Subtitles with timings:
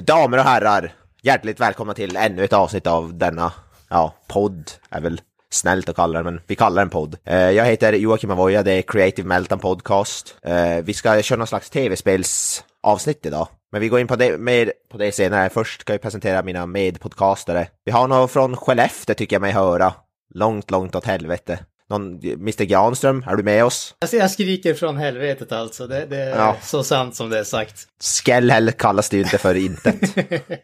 [0.00, 3.52] Damer och herrar, hjärtligt välkomna till ännu ett avsnitt av denna,
[3.88, 5.20] ja, podd är väl
[5.50, 7.16] snällt att kalla den, men vi kallar den podd.
[7.24, 10.36] Eh, jag heter Joakim Avoya, det är Creative Meltdown Podcast.
[10.42, 14.72] Eh, vi ska köra någon slags tv-spelsavsnitt idag, men vi går in på det, mer
[14.90, 15.48] på det senare.
[15.48, 17.68] Först ska jag presentera mina medpodcastare.
[17.84, 19.92] Vi har någon från Skellefteå tycker jag mig höra,
[20.34, 21.58] långt, långt åt helvete.
[21.90, 23.94] Någon, Mr Granström, är du med oss?
[24.00, 26.56] Alltså jag skriker från helvetet alltså, det, det är Ja.
[26.62, 27.86] så sant som det är sagt.
[28.24, 30.16] Skellhäll kallas det ju inte för intet.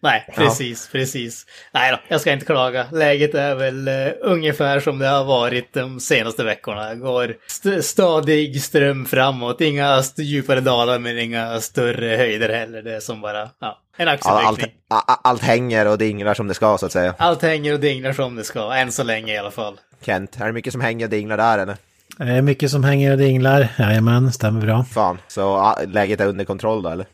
[0.00, 1.46] Nej, precis, precis.
[1.74, 2.86] Nej då, jag ska inte klaga.
[2.92, 6.94] Läget är väl uh, ungefär som det har varit de senaste veckorna.
[6.94, 12.82] Går st- stadig ström framåt, inga djupare dalar men inga större höjder heller.
[12.82, 14.72] Det är som bara, ja, en All, allt, axelryckning.
[14.90, 17.14] a- allt hänger och dinglar som det ska så att säga.
[17.18, 19.80] Allt hänger och dinglar som det ska, än så länge i alla fall.
[20.04, 21.76] Kent, är det mycket som hänger och dinglar där eller?
[22.18, 23.68] Det är mycket som hänger och dinglar.
[23.78, 24.84] Jajamän, stämmer bra.
[24.84, 27.06] Fan, så läget är under kontroll då eller?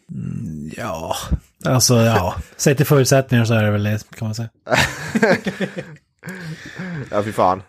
[0.76, 1.16] Ja,
[1.64, 2.34] alltså ja.
[2.56, 4.48] Sett till förutsättningar så är det väl det kan man säga.
[7.10, 7.62] Ja, fy fan.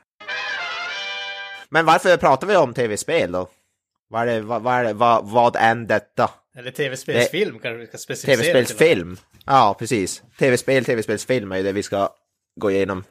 [1.69, 3.47] Men varför pratar vi om tv-spel då?
[4.09, 6.29] Vad är det, vad, vad, är det, vad, vad än detta?
[6.57, 8.35] Eller tv-spelsfilm kanske vi ska specificera.
[8.35, 9.17] Tv-spelsfilm?
[9.45, 10.23] Ja, precis.
[10.39, 12.09] Tv-spel, tv-spelsfilm är ju det vi ska
[12.61, 13.03] gå igenom.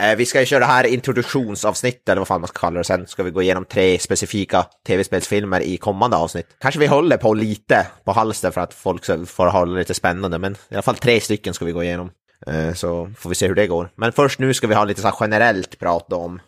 [0.00, 2.84] Eh, vi ska ju köra det här introduktionsavsnittet, eller vad fan man ska kalla det.
[2.84, 6.46] Sen ska vi gå igenom tre specifika tv-spelsfilmer i kommande avsnitt.
[6.60, 9.94] Kanske vi håller på lite på halster för att folk ska- får ha det lite
[9.94, 12.10] spännande, men i alla fall tre stycken ska vi gå igenom.
[12.46, 13.90] Eh, så får vi se hur det går.
[13.94, 16.40] Men först nu ska vi ha lite så här generellt prat om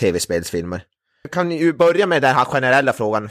[0.00, 0.82] tv-spelsfilmer.
[1.22, 3.30] Vi kan ju börja med den här generella frågan.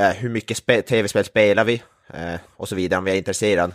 [0.00, 1.82] Eh, hur mycket spe- tv-spel spelar vi?
[2.14, 3.72] Eh, och så vidare om vi är intresserade.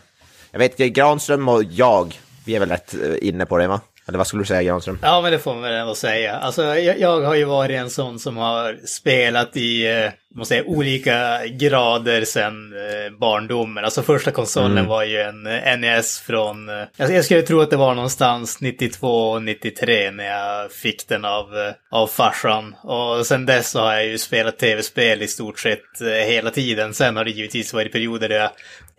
[0.51, 3.81] Jag vet Granström och jag, vi är väl rätt eh, inne på det va?
[4.07, 4.99] Eller vad skulle du säga Granström?
[5.01, 6.35] Ja, men det får man väl ändå säga.
[6.35, 10.63] Alltså, jag, jag har ju varit en sån som har spelat i, eh, måste säga,
[10.67, 13.85] olika grader sedan eh, barndomen.
[13.85, 17.69] Alltså första konsolen var ju en eh, NES från, eh, alltså, jag skulle tro att
[17.69, 22.75] det var någonstans 92, 93 när jag fick den av, eh, av farsan.
[22.83, 26.93] Och sen dess så har jag ju spelat tv-spel i stort sett eh, hela tiden.
[26.93, 28.51] Sen har det givetvis varit perioder där jag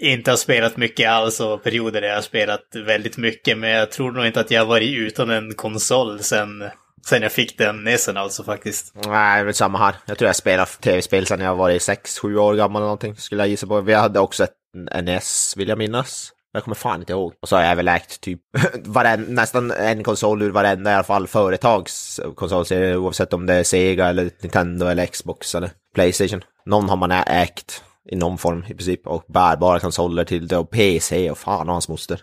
[0.03, 3.59] inte har spelat mycket alls och perioder där jag har spelat väldigt mycket.
[3.59, 6.65] Men jag tror nog inte att jag har varit utan en konsol sen,
[7.07, 8.95] sen jag fick den NESen alltså faktiskt.
[9.07, 9.95] Nej, men samma här.
[10.07, 13.49] Jag tror jag spelat tv-spel sen jag var 6-7 år gammal eller någonting, skulle jag
[13.49, 13.81] gissa på.
[13.81, 14.55] Vi hade också ett
[15.03, 16.33] NES, vill jag minnas.
[16.53, 17.33] Jag kommer fan inte ihåg.
[17.43, 18.41] Och så har jag väl ägt typ
[18.85, 23.65] varen, nästan en konsol ur varenda i alla fall företags konsolserie, oavsett om det är
[23.65, 26.45] Sega eller Nintendo eller Xbox eller Playstation.
[26.67, 30.71] Någon har man ägt i någon form i princip och bärbara konsoler till det och
[30.71, 32.21] PC och fan och hans moster.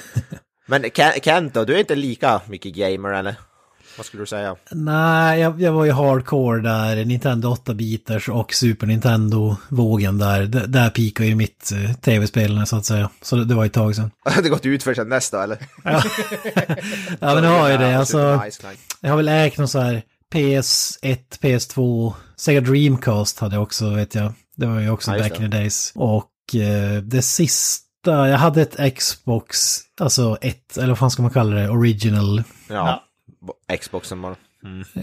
[0.66, 3.34] Men Ken- Kent då, du är inte lika mycket gamer eller?
[3.96, 4.56] Vad skulle du säga?
[4.70, 10.42] Nej, jag, jag var ju hardcore där, Nintendo 8-bitars och Super Nintendo-vågen där.
[10.46, 13.10] D- där pikade ju mitt eh, tv-spelande så att säga.
[13.22, 14.10] Så det, det var ett tag sedan.
[14.24, 15.58] Har det gått ut för sedan nästa eller?
[17.20, 17.98] Ja, men det har ju det.
[17.98, 18.40] Alltså,
[19.00, 20.02] jag har väl ägt någon så här
[20.34, 24.32] PS1, PS2, Sega Dreamcast hade jag också vet jag.
[24.56, 25.92] Det var ju också Ja, back in the days.
[25.94, 31.30] Och eh, det sista, jag hade ett Xbox, alltså ett, eller vad fan ska man
[31.30, 32.42] kalla det, original.
[32.68, 33.02] Ja,
[33.46, 34.36] bo- Xboxen bara.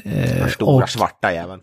[0.04, 1.62] Eh, Den stora och, svarta jäveln.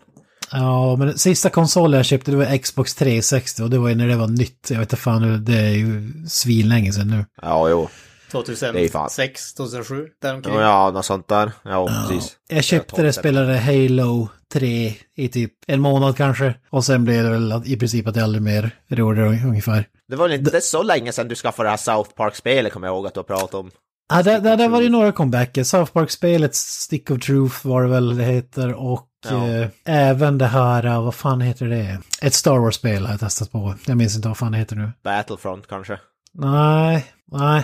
[0.51, 3.95] ja, men den sista konsolen jag köpte det var Xbox 360 och det var ju
[3.95, 4.67] när det var nytt.
[4.69, 7.25] Jag vet inte fan, hur- det är ju svinlänge sedan nu.
[7.41, 7.89] Ja, jo.
[8.31, 9.09] Det är fan.
[9.09, 10.55] 2006, 2007, däromkring.
[10.55, 11.51] Ja, något sånt där.
[11.63, 12.37] Ja, precis.
[12.49, 16.55] Jag köpte det, spelade Halo 3 i typ en månad kanske.
[16.69, 19.85] Och sen blev det väl i princip att jag aldrig mer rörde det ungefär.
[20.09, 23.07] Det var inte så länge sedan du skaffade det här South Park-spelet, kommer jag ihåg
[23.07, 23.71] att du har pratat om.
[24.09, 25.63] Ja, det, det, det var ju några comebacker.
[25.63, 28.73] South Park-spelet Stick of Truth var det väl det heter.
[28.73, 29.47] Och Ja.
[29.47, 31.99] eh, även det här, eh, vad fan heter det?
[32.21, 33.75] Ett Star Wars-spel har jag testat på.
[33.87, 34.91] Jag minns inte vad fan det heter nu.
[35.03, 35.99] Battlefront kanske.
[36.33, 37.63] Nej, nej.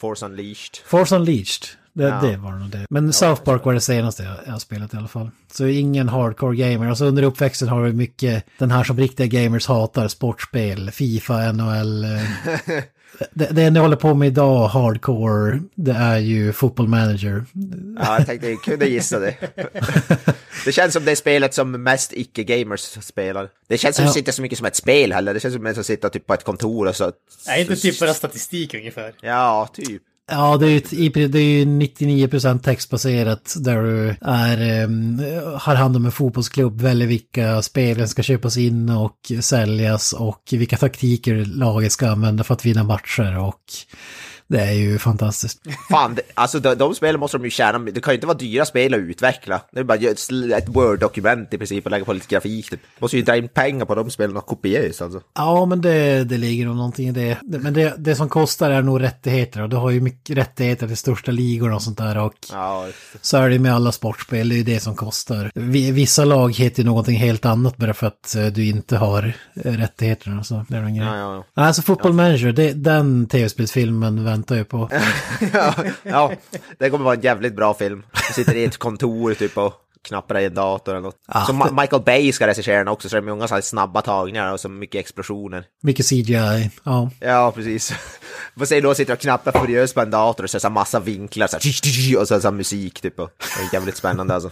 [0.00, 0.76] Force Unleashed.
[0.86, 1.64] Force Unleashed.
[1.98, 2.20] Det, Ja.
[2.30, 2.86] det var nog det.
[2.90, 5.30] Men South Park var det senaste jag, jag har spelat i alla fall.
[5.52, 6.88] Så ingen hardcore gamer.
[6.88, 10.08] Alltså under uppväxten har vi mycket den här som riktiga gamers hatar.
[10.08, 12.02] Sportspel, Fifa, NHL.
[13.34, 17.44] det, det enda jag håller på med idag, hardcore, det är ju football manager.
[18.00, 19.34] Ja, jag tänkte jag kunde gissa det.
[20.64, 23.48] det känns som det spelet som mest icke-gamers spelar.
[23.68, 24.12] Det känns som Ja.
[24.18, 25.34] inte så mycket som ett spel heller.
[25.34, 27.12] Det känns som att sitter typ på ett kontor och så...
[27.46, 29.12] Nej, inte typ bara statistik ungefär.
[29.20, 30.02] Ja, typ.
[30.30, 35.18] Ja, det är ju, det är ju 99% textbaserat där du är, um,
[35.58, 40.76] har hand om en fotbollsklubb, väljer vilka spelen ska köpas in och säljas och vilka
[40.76, 43.62] taktiker laget ska använda för att vinna matcher och
[44.48, 45.60] det är ju fantastiskt.
[45.90, 48.36] Fan, det, alltså de, de spelen måste de ju tjäna, det kan ju inte vara
[48.38, 49.60] dyra spel att utveckla.
[49.72, 52.70] Det är bara ett, Word-dokument i princip och lägga på lite grafik.
[52.70, 52.80] Typ.
[52.98, 55.20] Måste ju dra in pengar på de spelen och kopiöst alltså.
[55.34, 57.38] Ja, men det, det ligger nog någonting i det.
[57.42, 60.96] Men det, det som kostar är nog rättigheter och du har ju mycket rättigheter till
[60.96, 62.86] största ligorna och sånt där och Ja,
[63.20, 65.50] så är det med alla sportspel, det är ju det som kostar.
[65.54, 69.32] Vi- Vissa lag heter ju någonting helt annat bara för att eh, du inte har
[69.64, 70.44] eh, rättigheterna.
[70.44, 71.06] Så det är en grej.
[71.06, 71.62] ja, ja.
[71.64, 74.90] Alltså Football Manager, det, den tv-spelsfilmen väntar jag på.
[75.52, 76.32] ja, ja,
[76.78, 78.02] det kommer vara en jävligt bra film.
[78.28, 81.16] Du sitter i ett kontor typ och knappar i en dator eller något.
[81.34, 83.60] Ja, så Ma- Michael Bay ska regissera den också, så det är många så här
[83.62, 85.64] snabba tagningar och så mycket explosioner.
[85.82, 87.10] Mycket CGI, ja.
[87.20, 87.92] Ja, precis.
[88.58, 91.00] Får se då sitter och knappar furiöst på en dator och så är så massa
[91.00, 93.18] vinklar så här, och så, så musik typ.
[93.18, 94.50] Och det är jävligt spännande alltså.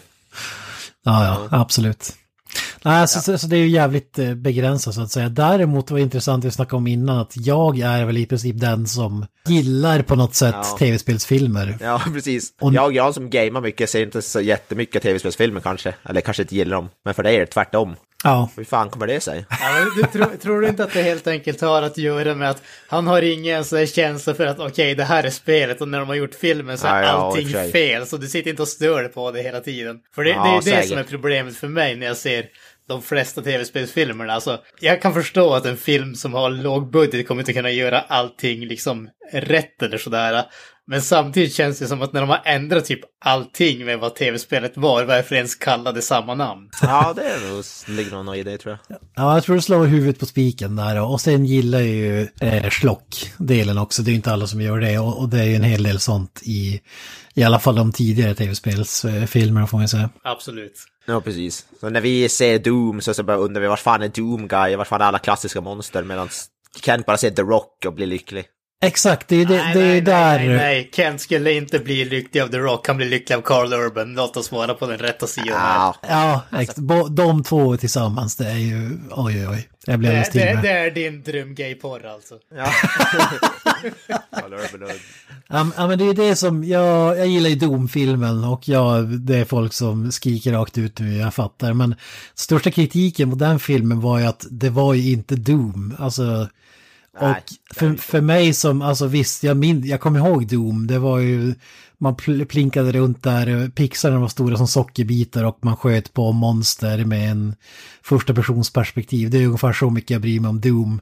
[1.05, 2.13] Ja, ja, absolut.
[2.87, 5.29] Nej, så, så, så det är ju jävligt eh, begränsat så att säga.
[5.29, 8.87] Däremot var det intressant att snacka om innan att jag är väl i princip den
[8.87, 10.77] som gillar på något sätt Ja.
[10.79, 11.77] tv-spelsfilmer.
[11.81, 12.53] Ja, precis.
[12.61, 15.95] Och- Jag, jag som gamar mycket ser inte så jättemycket tv-spelsfilmer kanske.
[16.09, 16.89] Eller kanske inte gillar dem.
[17.05, 17.97] Men för dig är det tvärtom.
[18.25, 19.47] Ja, Hur fan kommer det sig?
[19.51, 22.51] Ja, men du, tror, tror du inte att det helt enkelt har att göra med
[22.51, 25.89] att han har ingen så här känsla för att okej, det här är spelet och
[25.89, 28.07] när de har gjort filmen så är Ja, ja, allting fel.
[28.07, 29.97] Så du sitter inte och stör på det hela tiden.
[30.15, 30.89] För det, Ja, det är ju det säkert.
[30.89, 32.45] som är problemet för mig när jag ser
[32.89, 34.33] de flesta tv-spelsfilmerna.
[34.33, 38.01] Alltså, jag kan förstå att en film som har låg budget kommer inte kunna göra
[38.01, 40.45] allting liksom rätt eller sådär.
[40.89, 44.77] Men samtidigt känns det som att när de har ändrat typ allting med vad tv-spelet
[44.77, 46.69] var, varför ens kalla det samma namn?
[46.83, 47.65] Ja, det är nog,
[47.97, 48.99] ligger nog något i det tror jag.
[49.15, 51.03] ja jag tror du slår huvudet på spiken där.
[51.03, 54.03] Och sen gillar jag ju eh, Schlock-delen också.
[54.03, 54.99] Det är ju inte alla som gör det.
[54.99, 56.81] Och, och det är ju en hel del sånt i,
[57.35, 60.11] i alla fall de tidigare tv-spelsfilmerna får man säga.
[60.25, 60.87] Absolut.
[61.07, 61.67] Ja, precis.
[61.81, 64.77] Så när vi ser Doom så, så bara undrar vi vart fan är Doom Guy?
[64.77, 66.03] Vart fan är alla klassiska monster?
[66.03, 66.29] Medan
[66.81, 68.45] Kent bara ser The Rock och blir lycklig.
[68.85, 70.39] Exakt, det är det, Nej, det är nej, där...
[70.39, 73.73] Nej, nej, Kent skulle inte bli lycklig av The Rock, han blir lycklig av Carl
[73.73, 74.15] Urban.
[74.15, 75.95] Låt oss vara på den rätta sidan här.
[76.09, 76.43] Ja.
[76.77, 78.99] Bo- de två tillsammans, det är ju...
[79.11, 79.69] Oj, oj, oj.
[79.87, 82.35] Jag blir alldeles Det, det, det är din drömgayporr alltså.
[82.57, 82.67] ja.
[85.49, 89.09] Ja, men- ja, men det är det som, jag, jag gillar ju Doom-filmen och jag,
[89.21, 91.73] det är folk som skriker rakt ut nu, jag fattar.
[91.73, 91.95] Men
[92.35, 95.97] största kritiken mot den filmen var ju att det var ju inte Doom.
[95.99, 96.49] Alltså,
[97.21, 100.99] Nej, och för, för mig som, alltså visst, jag, min, jag kommer ihåg Doom, det
[100.99, 101.55] var ju,
[101.99, 107.05] man pl plinkade runt där, pixlarna var stora som sockerbitar och man sköt på monster
[107.05, 107.55] med en
[108.03, 109.31] första persons perspektiv.
[109.31, 111.01] Det är ungefär så mycket jag bryr mig om Doom.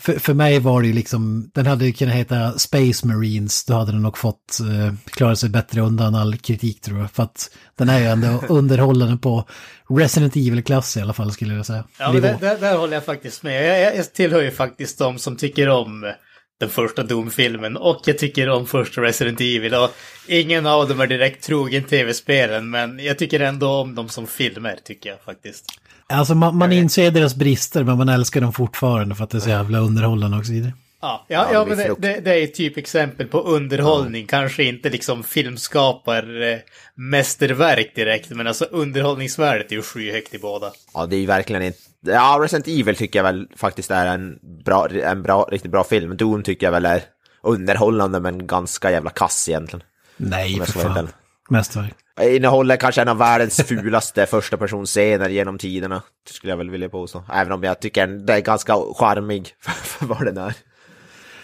[0.00, 3.74] För, för mig var det ju liksom, den hade ju kunnat heta Space Marines, då
[3.74, 7.10] hade den nog fått eh, klara sig bättre undan all kritik tror jag.
[7.10, 9.44] För att den är ju ändå underhållande på
[9.88, 11.84] Resident Evil-klass i alla fall skulle jag säga.
[11.98, 13.70] Ja, men där, där, där håller jag faktiskt med.
[13.70, 16.12] Jag, jag, jag tillhör ju faktiskt de som tycker om
[16.60, 19.74] den första Doom-filmen och jag tycker om första Resident Evil.
[19.74, 19.90] Och
[20.26, 24.78] ingen av dem är direkt trogen tv-spelen, men jag tycker ändå om dem som filmer,
[24.84, 25.79] tycker jag faktiskt.
[26.10, 29.40] Alltså man, man inser deras brister men man älskar dem fortfarande för att det är
[29.40, 30.72] så jävla underhållande och så vidare.
[31.00, 34.26] Ja, ja, Ja, ja men det, det, det är ett typ exempel på underhållning.
[34.26, 36.58] Kanske inte liksom filmskapar eh,
[36.94, 40.72] mästerverk direkt, men alltså underhållningsvärdet är ju skyhögt i båda.
[40.94, 41.78] Ja, det är ju verkligen inte...
[42.00, 46.16] Ja, Resident Evil tycker jag väl faktiskt är en bra, en bra, riktigt bra film.
[46.16, 47.02] Doom tycker jag väl är
[47.42, 49.82] underhållande men ganska jävla kass egentligen.
[50.16, 51.08] Nej, för fan.
[51.50, 51.94] Mästerverk.
[52.22, 56.02] Innehåller kanske en av världens fulaste första personscener genom tiderna.
[56.30, 57.22] Skulle jag väl vilja påstå.
[57.32, 59.48] Även om jag tycker den är ganska charmig
[59.82, 60.54] för vad den är.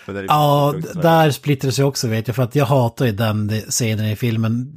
[0.06, 3.46] Den är Ja, där splittrar sig också vet jag för att jag hatar ju den
[3.48, 4.76] de- scenen i filmen.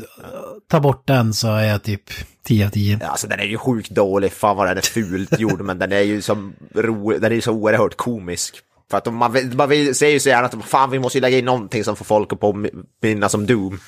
[0.70, 2.04] Ta bort den så är jag typ
[2.46, 2.98] 10 av 10.
[3.02, 5.92] Ja, Alltså den är ju sjukt dålig, fan vad den är fult gjord, men den
[5.92, 8.56] är ju som ro, den är ju så oerhört komisk.
[8.92, 11.46] För att man, man ser ju så gärna att fan vi måste ju lägga in
[11.46, 13.80] någonting som får folk att påminna som Doom.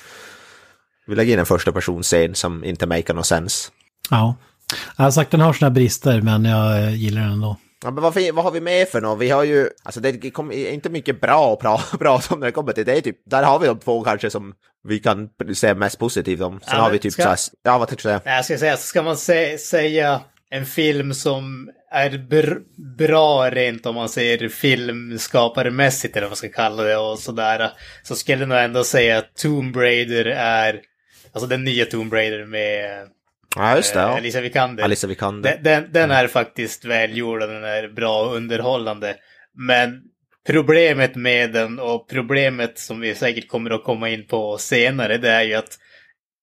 [1.06, 3.70] Vi lägger in en första personscen som inte make no sense.
[4.10, 4.36] Ja.
[4.96, 7.56] Jag har sagt den har sina brister men jag eh, gillar den ändå.
[7.84, 9.18] Ja, men vad, vad har vi med för något?
[9.20, 12.52] Vi har ju, alltså det kommer inte mycket bra att pra- prata om när det
[12.52, 12.96] kommer till det.
[12.96, 14.52] Är typ, där har vi de två kanske som
[14.88, 16.60] vi kan se mest positivt om.
[16.60, 18.36] Sen Ja, har vi typ ska- så här, ja vad tänkte du säga?
[18.36, 22.54] Jag ska säga, ska man sä säga en film som är br
[22.98, 27.70] bra rent om man säger filmskaparmässigt eller vad man ska kalla det och sådär.
[28.02, 30.80] Så skulle jag nog ändå säga att Tomb Raider är,
[31.32, 33.08] alltså den nya Tomb Raider med
[33.56, 34.16] Ja just det, eh, ja.
[34.16, 34.84] Alicia Vikander.
[34.84, 35.50] Alicia Vikander.
[35.50, 39.16] Den, den, den är faktiskt välgjord och den är bra och underhållande.
[39.68, 40.02] Men
[40.46, 45.30] problemet med den och problemet som vi säkert kommer att komma in på senare det
[45.30, 45.78] är ju att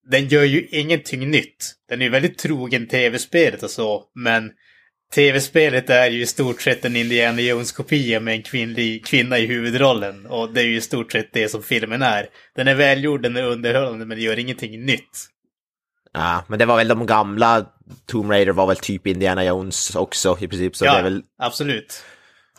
[0.10, 1.74] den gör ju ingenting nytt.
[1.89, 4.51] Den är ju väldigt trogen tv-spelet och så, men
[5.16, 10.25] tv-spelet är ju i stort sett en Indiana Jones-kopia med en kvinnlig kvinna i huvudrollen.
[10.25, 12.28] Och det är ju i stort sett det som filmen är.
[12.56, 15.28] Den är välgjord, den är underhållande, men det gör ingenting nytt.
[16.13, 17.66] Ja, men det var väl de gamla
[18.06, 20.75] Tomb Raider var väl typ Indiana Jones också i princip.
[20.75, 21.22] Så det är väl...
[21.38, 22.04] absolut.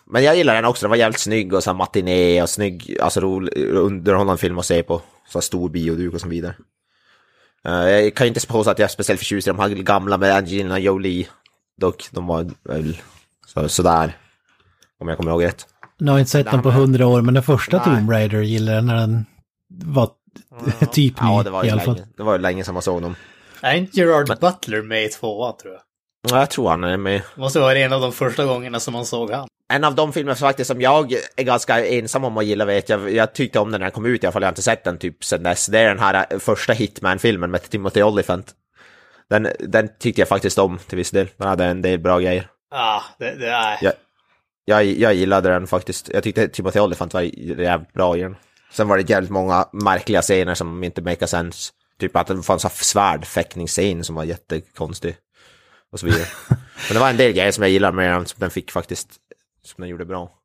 [0.07, 3.21] Men jag gillar den också, den var jävligt snygg och så matiné och snygg, alltså
[3.21, 5.03] rolig, underhållande film att se på.
[5.29, 6.55] Så stor bioduk och så vidare.
[7.65, 10.19] Eh, jag kan ju inte påstå att jag är speciellt förtjust i de här gamla
[10.19, 11.29] med Angelina Jolie.
[11.81, 12.97] Dock, de var väl
[13.47, 14.17] så, sådär.
[15.01, 15.67] Om jag kommer ihåg rätt.
[15.99, 18.77] Nu har jag inte sett den på hundra år, men den första Tomb Raider gillade
[18.77, 19.27] jag när den
[19.85, 20.11] var
[20.93, 21.95] typ Ja, ny det var i ju alla fall.
[21.95, 23.15] länge, det var ju länge sedan man såg dem.
[23.61, 25.83] Är inte Gerard Butler med i tvåan tror jag?
[26.31, 27.23] Ja, jag tror han är med.
[27.35, 29.49] Det måste vara en av de första gångerna som man såg han.
[29.73, 33.15] En av de filmer faktiskt som jag är ganska ensam om att gilla vet jag,
[33.15, 34.85] jag tyckte om den när den kom ut i alla fall, jag har inte sett
[34.85, 35.67] den typ sen dess.
[35.67, 38.55] Det är den här eh, första Hitman-filmen med Timothy Olyphant.
[39.31, 41.29] Den, den tyckte jag faktiskt om till viss del.
[41.37, 42.51] Den hade en del bra grejer.
[42.71, 43.79] Ja, det, det är...
[43.83, 43.93] Jag,
[44.65, 46.11] jag, jag gillade den faktiskt.
[46.13, 48.37] Jag tyckte Timothy Olyphant var jävligt bra i den.
[48.73, 51.73] Sen var det jävligt många märkliga scener som inte make sense.
[51.99, 55.17] Typ att det fanns en svärdfäktningsscen som var jättekonstig.
[55.93, 56.27] Och så vidare.
[56.49, 59.09] Men det var en del grejer som jag gillade med den, som den fick faktiskt,
[59.65, 60.40] som den gjorde bra.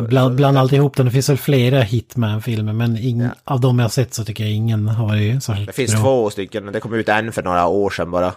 [0.00, 3.90] Bland, bland alltihop den, det finns väl flera Hitman-filmer, men ing, av de jag har
[3.90, 6.00] sett så tycker jag ingen har varit särskilt Det finns bra.
[6.02, 8.34] två stycken, det kom ut en för några år sedan bara.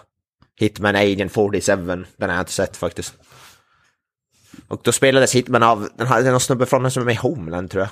[0.60, 3.14] Hitman Agent 47, den har jag inte sett faktiskt.
[4.68, 7.18] Och då spelades Hitman av, den hade någon snubbe från den som är med i
[7.18, 7.90] Homeland tror jag.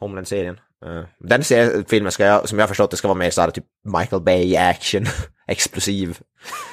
[0.00, 0.56] Homeland-serien.
[0.86, 3.50] Eh, Den serien, filmen ska jag, som jag har förstått det ska vara mer såhär
[3.50, 3.64] typ
[3.98, 5.06] Michael Bay action,
[5.48, 6.18] explosiv.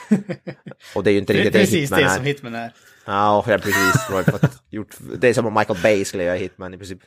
[0.95, 2.15] Och det är ju inte riktigt det Precis Hitman det är.
[2.15, 2.73] som Hitman är.
[3.07, 3.95] Ja, ja precis.
[4.71, 6.99] Gjort, det är som om Michael Bay skulle göra Hitman i princip.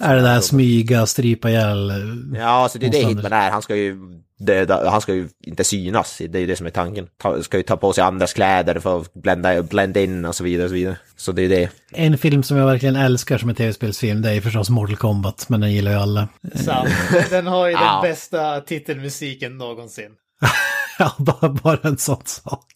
[0.00, 1.90] Är det där smyga, strypa ihjäl?
[1.90, 2.98] eh, Ja, alltså det är det.
[2.98, 3.50] Hitman är.
[3.50, 3.96] Han ska ju
[4.38, 6.18] döda, han ska ju inte synas.
[6.28, 7.06] Det är ju det som är tanken.
[7.22, 10.44] Ta, ska ju ta på sig andras kläder för att blända, blända in och så
[10.44, 10.96] vidare och så vidare.
[11.16, 11.68] Så det är det.
[11.92, 15.60] En film som jag verkligen älskar som en tv-spelsfilm, det är förstås Mortal Kombat, men
[15.60, 16.28] den gillar ju alla.
[16.54, 16.88] Sant.
[17.30, 20.10] Den har ju den bästa titelmusiken någonsin.
[20.98, 22.66] Ja, bara, bara en sån sak.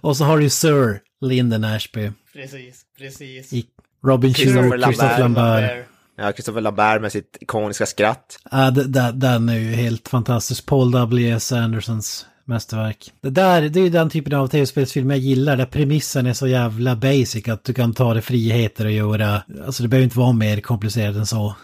[0.00, 3.52] Och så har du ju Sir Lyndon Ashby, Precis, precis.
[3.52, 3.66] i
[4.04, 5.62] Robin Christopher Christopher Lambert.
[5.62, 5.86] Lambert.
[6.18, 8.38] Ja, Christopher Lambert med sitt ikoniska skratt.
[8.50, 8.70] Ja,
[9.12, 10.66] den är ju helt fantastisk.
[10.66, 11.52] Paul W.S.
[11.52, 13.12] Andersons mästerverk.
[13.20, 16.46] Det där, det är ju den typen av tv-spelsfilm jag gillar, där premissen är så
[16.46, 20.32] jävla basic att du kan ta dig friheter och göra, alltså det behöver inte vara
[20.32, 21.56] mer komplicerat än så.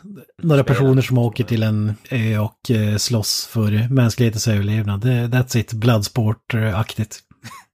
[0.42, 5.00] Några personer som åker till en ö och eh, slåss för mänsklighetens överlevnad.
[5.00, 7.18] Det, that's it, Bloodsport-aktigt.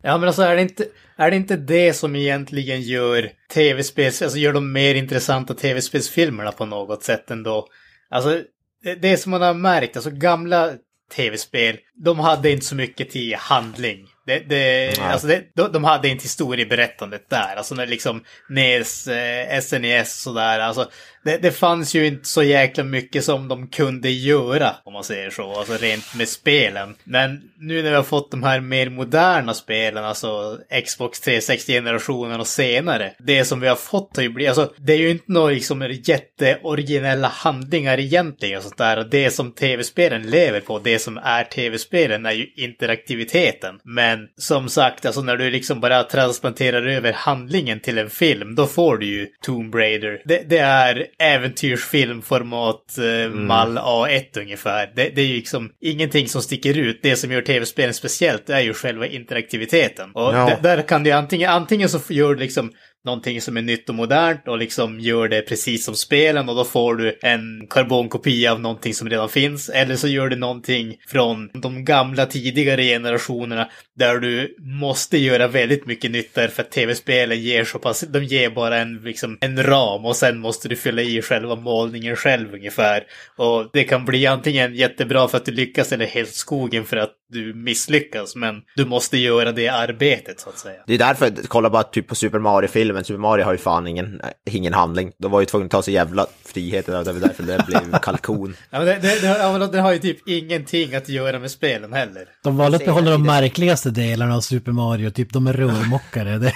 [0.03, 0.87] Ja, men alltså är det inte,
[1.17, 6.67] är det inte det som egentligen gör tv-spels, alltså gör de mer intressanta tv-spelsfilmerna på
[6.67, 7.67] något sätt ändå?
[8.11, 8.43] Alltså,
[8.83, 10.73] det, det som man har märkt, alltså gamla
[11.17, 14.07] tv-spel, de hade inte så mycket till handling.
[14.27, 17.57] Det, det, alltså det, de, de hade inte historieberättandet där.
[17.57, 20.61] Alltså när liksom NES, eh, SNES och sådär.
[20.61, 20.91] Alltså
[21.25, 25.31] det, det fanns ju inte så jäkla mycket som de kunde göra, om man säger
[25.31, 25.53] så.
[25.53, 26.95] Alltså rent med spelen.
[27.05, 32.47] Men nu när vi har fått de här mer moderna spelen, alltså Xbox 360-generationen och
[32.47, 33.13] senare.
[33.19, 35.99] Det som vi har fått har ju blivit, alltså det är ju inte några liksom
[36.05, 39.09] jätteoriginella handlingar egentligen och sånt där.
[39.11, 43.81] Det som tv-spelen lever på, det som är tv-spelen är ju interaktiviteten.
[43.85, 48.67] Men som sagt, alltså när du liksom bara transplanterar över handlingen till en film, då
[48.67, 50.23] får du ju Tomb Raider.
[50.25, 54.93] Det, det är äventyrsfilmformat eh, mall A1 ungefär.
[54.97, 57.01] Det, det är ju liksom ingenting som sticker ut.
[57.03, 60.11] Det som gör tv-spelen speciellt är ju själva interaktiviteten.
[60.15, 60.59] Och Ja.
[60.63, 62.73] där kan du antingen, antingen så gör du liksom
[63.05, 66.65] någonting som är nytt och modernt och liksom gör det precis som spelen och då
[66.65, 69.69] får du en karbonkopia av någonting som redan finns.
[69.69, 75.87] Eller så gör du någonting från de gamla tidigare generationerna där du måste göra väldigt
[75.87, 80.05] mycket nytt för att tv-spelen ger så pass, de ger bara en, liksom, en ram
[80.05, 83.05] och sen måste du fylla i själva målningen själv ungefär.
[83.37, 87.15] Och det kan bli antingen jättebra för att du lyckas eller helt skogen för att
[87.31, 90.81] du misslyckas, men du måste göra det arbetet så att säga.
[90.87, 94.21] Det är därför, kolla bara typ på Super Mario-filmen, Super Mario har ju fan ingen,
[94.51, 95.13] ingen handling.
[95.19, 98.57] De var ju tvungna att ta sig jävla friheter, det var därför det blev kalkon.
[98.71, 102.25] ja, men det, det, det, det, har ju typ ingenting att göra med spelen heller.
[102.45, 106.53] De valde att behålla de märkligaste delarna av Super Mario, typ de är rörmokare.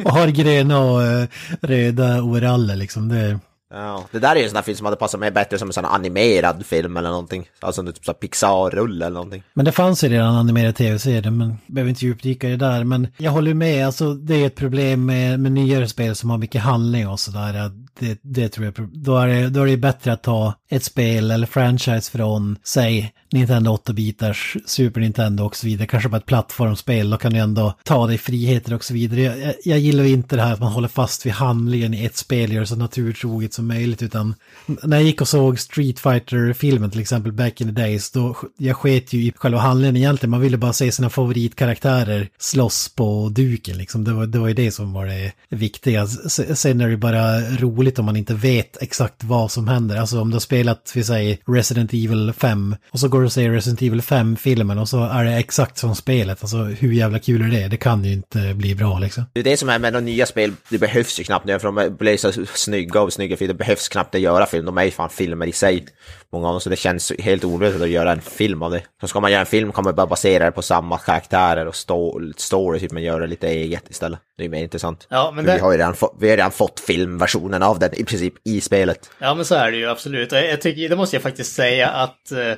[0.04, 1.24] och har gröna och uh,
[1.60, 3.08] röda overaller liksom.
[3.08, 3.38] Det...
[3.72, 5.68] Ja, det där är ju en sån där film som hade passat mig bättre som
[5.68, 7.48] en sån animerad film eller någonting.
[7.60, 9.42] Alltså typ sån Pixar-rulle eller någonting.
[9.54, 12.84] Men det fanns ju redan animerade tv-serier, men behöver inte djupdyka i det där.
[12.84, 16.38] Men jag håller med, alltså det är ett problem med, med nyare spel som har
[16.38, 17.70] mycket handling och sådär.
[17.98, 21.30] Det, det tror jag, då är, det, då är det bättre att ta ett spel
[21.30, 27.10] eller franchise från, säg, Nintendo 8-bitars, Super Nintendo och så vidare, kanske bara ett plattformsspel,
[27.10, 29.20] då kan du ändå ta dig friheter och så vidare.
[29.20, 32.16] Jag, jag gillar ju inte det här att man håller fast vid handlingen i ett
[32.16, 34.34] spel, gör det så naturtroget som möjligt, utan
[34.66, 38.36] när jag gick och såg Street fighter filmen till exempel, back in the days, då
[38.58, 43.28] jag sket ju i själva handlingen egentligen, man ville bara se sina favoritkaraktärer slåss på
[43.28, 46.06] duken liksom, det var, det var ju det som var det viktiga.
[46.06, 50.30] Sen är det bara roligt om man inte vet exakt vad som händer, alltså om
[50.30, 53.82] du har spelat, vi säger Resident Evil 5, och så går du och ser Resident
[53.82, 56.38] Evil 5-filmen och så är det exakt som spelet.
[56.40, 57.68] Alltså hur jävla kul är det?
[57.68, 59.24] Det kan ju inte bli bra liksom.
[59.32, 61.72] Det är det som är med de nya spel, det behövs ju knappt nu, för
[61.72, 64.66] de blir så snygga och snygga, för det behövs knappt att göra film.
[64.66, 65.86] De är ju fan filmer i sig,
[66.32, 68.82] många av dem, så det känns helt onödigt att göra en film av det.
[69.00, 71.76] Så ska man göra en film kan man bara basera det på samma karaktärer och
[72.36, 74.18] story, typ, men göra lite eget istället.
[74.38, 75.06] Det är mer intressant.
[75.10, 75.54] Ja, men det...
[75.54, 78.60] vi, har ju redan fått, vi har redan fått filmversionen av den i princip i
[78.60, 79.10] spelet.
[79.18, 80.32] Ja, men så är det ju absolut.
[80.32, 82.54] Jag tycker, det måste jag faktiskt säga att uh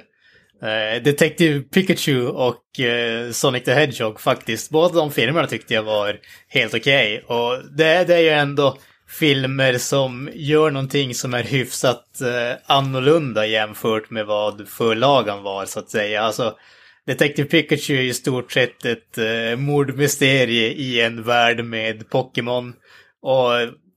[0.64, 4.70] Eh, Detective Pikachu och eh, Sonic the Hedgehog faktiskt.
[4.70, 6.16] Båda de filmerna tyckte jag var
[6.48, 7.22] helt okej.
[7.24, 7.36] Okay.
[7.36, 8.78] Och det, det, är ju ändå
[9.18, 15.78] filmer som gör någonting som är hyfsat eh, annorlunda jämfört med vad förlagan var så
[15.78, 16.22] att säga.
[16.22, 16.56] Alltså,
[17.06, 22.72] Detective Pikachu är i stort sett ett eh, mordmysterie i en värld med Pokémon.
[23.22, 23.50] Och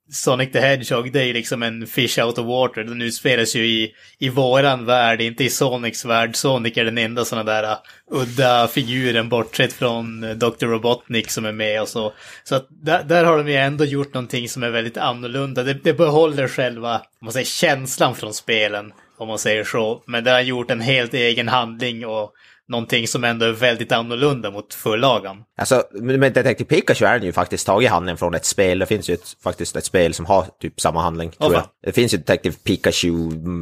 [0.10, 2.84] Sonic the Hedgehog, det är ju liksom en fish out of water.
[2.84, 6.36] Den utspelas ju i, i våran värld, inte i Sonics värld.
[6.36, 7.78] Sonic är den enda sådana där uh,
[8.12, 10.66] udda figuren, bortsett från uh, Dr.
[10.66, 12.14] Robotnik som är med och så.
[12.44, 15.64] Så att där, där har de ju ändå gjort någonting som är väldigt annorlunda.
[15.64, 20.04] Det, det behåller själva, om man säger, känslan från spelen, om man säger så.
[20.06, 22.34] Men det har gjort en helt egen handling och
[22.70, 25.44] någonting som ändå är väldigt annorlunda mot förlagan.
[25.58, 28.80] Alltså, med Detective Pikachu är den ju faktiskt tagit handling från ett spel.
[28.80, 31.64] Det finns ju ett, faktiskt ett spel som har typ samma handling, tror jag.
[31.86, 33.12] Det finns ju Detective Pikachu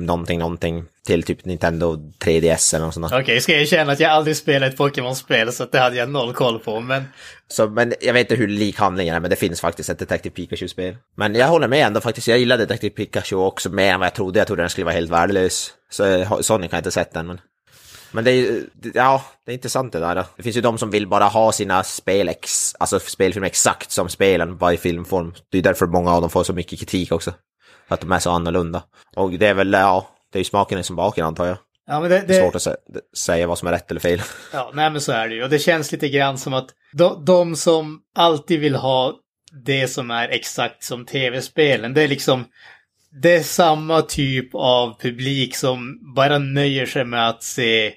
[0.05, 3.05] någonting, någonting till typ Nintendo 3DS eller något sånt.
[3.05, 6.09] Okej, okay, ska jag erkänna att jag aldrig spelat ett Pokémon-spel så det hade jag
[6.09, 7.03] noll koll på, men...
[7.47, 10.35] Så, men jag vet inte hur lik handlingen är, men det finns faktiskt ett Detective
[10.35, 10.97] Pikachu-spel.
[11.17, 14.15] Men jag håller med ändå faktiskt, jag gillar Detective Pikachu också mer än vad jag
[14.15, 14.39] trodde.
[14.39, 15.71] Jag trodde den skulle vara helt värdelös.
[15.89, 17.39] Så Sonic har jag inte sett den, men...
[18.15, 20.25] Men det är ja, det är intressant det där.
[20.37, 24.09] Det finns ju de som vill bara ha sina spel, ex, alltså spelfilmer exakt som
[24.09, 25.33] spelen, bara i filmform.
[25.51, 27.33] Det är därför många av dem får så mycket kritik också.
[27.87, 28.83] Att de är så annorlunda.
[29.15, 31.57] Och det är väl, ja, det är ju smaken som baken antar jag.
[31.87, 32.27] Ja, men det, det...
[32.27, 34.21] det är svårt att säga vad som är rätt eller fel.
[34.53, 35.43] Ja, nej men så är det ju.
[35.43, 39.13] Och det känns lite grann som att de, de som alltid vill ha
[39.65, 42.45] det som är exakt som tv-spelen, det är liksom
[43.21, 47.93] det är samma typ av publik som bara nöjer sig med att se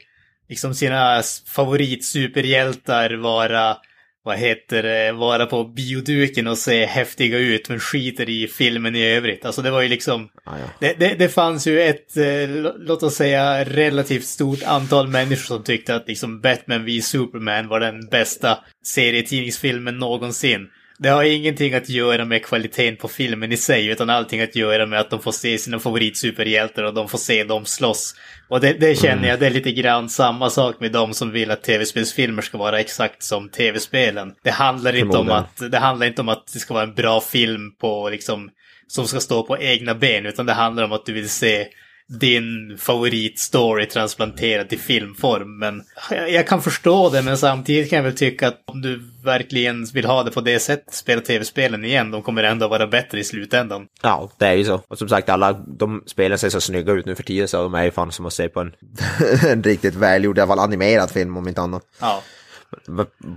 [0.49, 3.77] liksom sina favoritsuperhjältar vara,
[4.25, 9.05] vad heter det, vara på bioduken och se häftiga ut men skiter i filmen i
[9.05, 9.45] övrigt.
[9.45, 10.65] Alltså det var ju liksom, ah, ja.
[10.81, 15.65] det, det, det, fanns ju ett, eh, låt oss säga relativt stort antal människor som
[15.65, 20.69] tyckte att liksom Batman v Superman var den bästa serietidningsfilmen någonsin.
[21.01, 24.87] Det har ingenting att göra med kvaliteten på filmen i sig, utan allting att göra
[24.87, 28.15] med att de får se sina favoritsuperhjältar och de får se dem slåss.
[28.49, 29.29] Och det, det känner mm.
[29.29, 32.81] jag, det är lite grann samma sak med de som vill att tv-spelsfilmer ska vara
[32.81, 34.33] exakt som tv-spelen.
[34.43, 37.21] Det handlar inte om att det handlar inte om att det ska vara en bra
[37.21, 38.51] film på liksom
[38.87, 41.67] som ska stå på egna ben, utan det handlar om att du vill se
[42.09, 45.59] din favoritstory transplanterad till filmform.
[45.59, 49.85] Men jag kan förstå det, men samtidigt kan jag väl tycka att om du verkligen
[49.85, 53.25] vill ha det på det sättet, spela tv-spelen igen, de kommer ändå vara bättre i
[53.25, 53.87] slutändan.
[54.03, 54.83] Ja, det är ju så.
[54.89, 57.75] Och som sagt, alla de spelen ser så snygga ut nu för tiden, så de
[57.75, 58.73] är ju fan som att se på en,
[59.49, 61.83] en riktigt välgjord, i alla fall animerad film om inte annat.
[62.01, 62.23] Ja.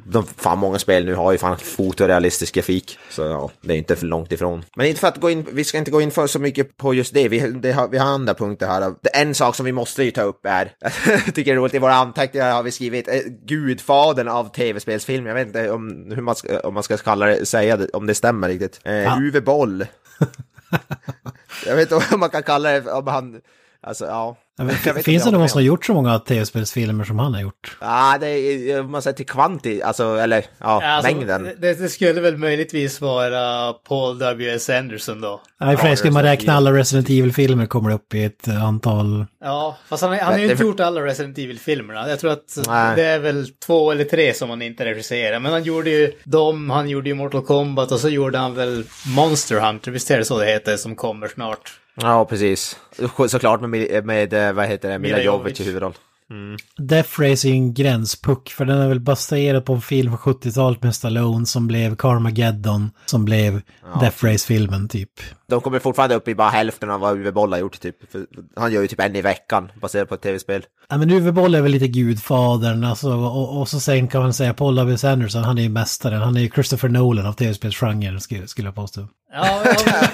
[0.06, 3.00] De, fan, många spel nu har ju fan fotorealistisk grafik.
[3.10, 4.66] Så ja, det är inte för långt ifrån.
[4.76, 6.94] Men inte för att gå in, vi ska inte gå in för så mycket på
[6.94, 7.30] just det.
[7.30, 8.94] Vi, det har, vi har andra punkter här.
[9.14, 10.74] En sak som vi måste ju ta upp är,
[11.08, 15.26] jag tycker det är roligt, i våra anteckningar har vi skrivit eh, gudfadern av tv-spelsfilm.
[15.26, 18.08] Jag vet inte om, hur man ska, om man ska kalla det, säga det, om
[18.08, 18.80] det stämmer riktigt.
[18.84, 19.18] Eh, ja.
[19.22, 19.86] Uwe Boll.
[21.66, 23.42] jag vet inte om man kan kalla det, om han,
[23.82, 24.38] alltså ja.
[24.64, 27.78] Vet, finns det någon som har gjort så många tv-spelsfilmer som han har gjort?
[27.82, 31.44] Ja, det är, om man säger till kvanti, alltså, eller ja, alltså, mängden.
[31.58, 34.70] Det, det, skulle väl möjligtvis vara Paul W.S.
[34.70, 35.42] Anderson då.
[35.64, 39.26] I och ska man räkna alla Resident Evil-filmer kommer upp i ett antal...
[39.44, 42.10] Ja, fast han, han har ju inte gjort alla Resident Evil-filmerna.
[42.10, 42.96] Jag tror att Nej.
[42.96, 45.40] det är väl två eller tre som han inte regisserar.
[45.40, 48.84] Men han gjorde ju dem, han gjorde ju Mortal Kombat och så gjorde han väl
[49.16, 51.81] Monster Hunter, visst är det så det heter, som kommer snart.
[51.96, 52.80] Ja, precis.
[53.28, 55.94] Såklart med, med eh, vad heter det, Mila Jovic i huvudroll.
[56.32, 56.58] Mm.
[56.78, 61.46] Death Racing gränspuck, för den är väl baserad på en film från 70-talet med Stallone
[61.46, 63.62] som blev Carmageddon, som blev
[63.94, 64.00] ja.
[64.00, 65.10] Death Race-filmen typ.
[65.48, 68.12] De kommer fortfarande upp i bara hälften av vad Uwe Boll har gjort typ.
[68.12, 70.66] För han gör ju typ en i veckan baserat på ett tv-spel.
[70.90, 74.34] Ja men Uwe Boll är väl lite gudfadern, alltså, och, och så sen kan man
[74.34, 75.08] säga Paul W.
[75.08, 78.76] Anderson, han är ju mästaren, han är ju Christopher Nolan av tv-spelsgenren skulle, skulle jag
[78.76, 79.08] påstå.
[79.34, 80.08] Ja, ja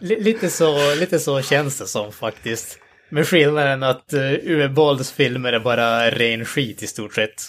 [0.00, 2.78] lite, så, lite så känns det som faktiskt.
[3.12, 7.42] Med skillnaden att eh, uh, Uwe Bolls filmer är bara ren skit i stort sett.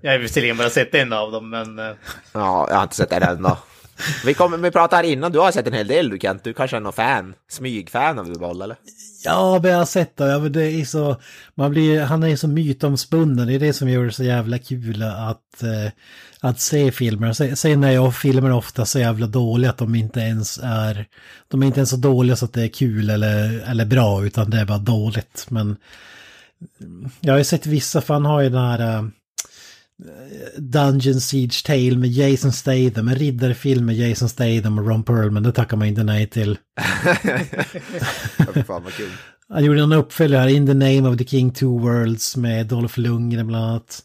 [0.00, 1.78] Jag har visserligen bara sett en av dem, men...
[1.78, 1.94] Uh...
[2.32, 3.58] Ja, jag har inte sett en enda.
[4.24, 6.44] Vi, kom, vi pratade här innan, du har sett en hel del du Kent.
[6.44, 7.34] Du kanske är någon fan?
[7.50, 8.76] Smygfan av Uwe Boll, eller?
[9.24, 10.26] Ja, men jag har sett det.
[10.26, 11.16] Ja, det är så,
[11.54, 13.46] man blir, han är så mytomspunnen.
[13.46, 15.92] Det är det som gör det så jävla kul att, eh,
[16.40, 17.54] att se filmer.
[17.54, 21.06] Sen är jag filmer ofta så jävla dåliga att de inte ens är...
[21.48, 24.50] De är inte ens så dåliga så att det är kul eller, eller bra, utan
[24.50, 25.46] det är bara dåligt.
[25.48, 25.76] Men
[27.20, 28.96] jag har ju sett vissa, för han har ju den här...
[28.96, 29.04] Eh,
[30.58, 35.52] Dungeon Siege Tale med Jason Statham, en riddarfilm med Jason Statham och Ron Perlman, det
[35.52, 36.58] tackar man inte nej till.
[38.66, 39.10] Fan vad kul.
[39.48, 43.46] Han gjorde en uppföljare, In the Name of the King Two Worlds med Dolph Lundgren
[43.46, 44.02] bland annat.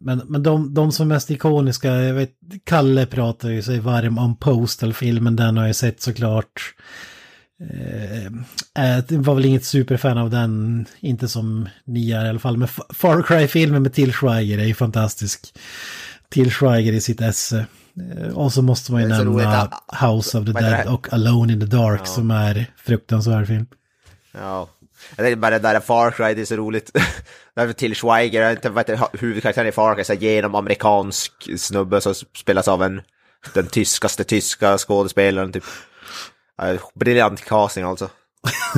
[0.00, 2.30] Men, men de, de som är mest ikoniska, jag vet,
[2.64, 6.74] Kalle pratar ju sig varm om Postal-filmen, den har jag sett såklart.
[6.78, 7.13] Eh,
[7.60, 12.56] eh var väl inget superfan av den, inte som ni är i alla fall.
[12.56, 15.54] Men Far Cry-filmen med Till Schweiger är ju fantastisk.
[16.28, 17.66] Till Schweiger i sitt esse.
[18.00, 21.66] Eh, och så måste man ju nämna House of the Dead och Alone in the
[21.66, 22.06] Dark ja.
[22.06, 23.66] som är fruktansvärd film.
[24.32, 24.68] Ja,
[25.16, 26.90] jag tänkte bara det där Far Cry, det är så roligt.
[27.56, 32.82] Därför till Schweiger, vet huvudkaraktären i Far Cry, så genom amerikansk snubbe som spelas av
[32.82, 33.00] en,
[33.54, 35.64] den tyskaste tyska skådespelaren typ.
[36.94, 38.10] Briljant casting alltså.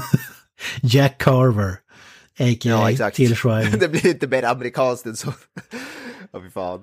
[0.82, 1.70] Jack Carver.
[2.38, 2.56] A.k.a.
[2.62, 3.16] Ja, exakt.
[3.16, 3.30] Till
[3.80, 5.32] det blir inte mer amerikanskt än så.
[6.32, 6.80] Ja, fy fan.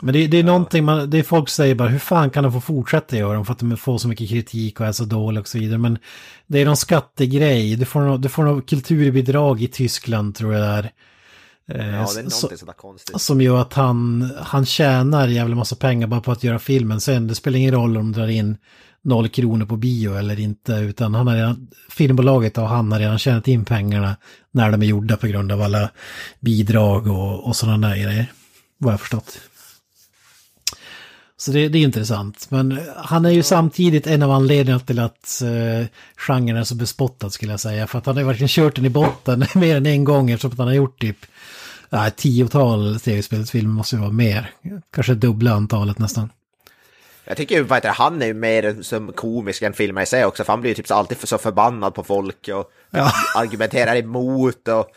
[0.00, 0.46] Men det, det är ja.
[0.46, 3.44] någonting man, det är folk säger bara hur fan kan de få fortsätta göra dem
[3.44, 5.78] för att de får så mycket kritik och är så dåliga och så vidare.
[5.78, 5.98] Men
[6.46, 10.62] det är någon skattegrej, du får något, du får något kulturbidrag i Tyskland tror jag
[10.62, 10.92] det är.
[11.66, 11.80] Ja, det
[12.20, 13.20] är eh, sådär konstigt.
[13.20, 17.00] Som gör att han, han tjänar jävla massa pengar bara på att göra filmen.
[17.00, 18.56] Sen det spelar ingen roll om de drar in
[19.02, 23.18] noll kronor på bio eller inte, utan han har redan, filmbolaget och han har redan
[23.18, 24.16] tjänat in pengarna
[24.50, 25.90] när de är gjorda på grund av alla
[26.40, 28.26] bidrag och, och sådana där grejer.
[28.78, 29.40] Vad jag förstått.
[31.40, 32.46] Så det, det, är intressant.
[32.50, 37.30] Men han är ju samtidigt en av anledningarna till att eh, genren är så bespottad
[37.30, 37.86] skulle jag säga.
[37.86, 40.58] För att han har ju verkligen kört den i botten mer än en gång eftersom
[40.58, 41.26] han har gjort typ
[41.92, 44.50] uh, tiotal tv-spelsfilmer måste ju vara mer.
[44.92, 46.30] Kanske dubbla antalet nästan.
[47.28, 50.44] Jag tycker ju att han är ju mer som komisk än filmer i sig också,
[50.44, 53.12] för han blir ju typ alltid så förbannad på folk och ja.
[53.34, 54.90] argumenterar emot och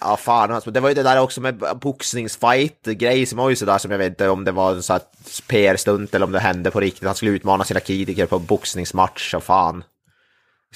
[0.00, 0.70] Ja, fan alltså.
[0.70, 4.08] Det var ju det där också med boxningsfight-grej som var ju sådär som jag vet
[4.08, 5.00] inte om det var en sån
[5.46, 7.04] PR-stunt eller om det hände på riktigt.
[7.04, 9.84] Han skulle utmana sina kritiker på boxningsmatch och fan.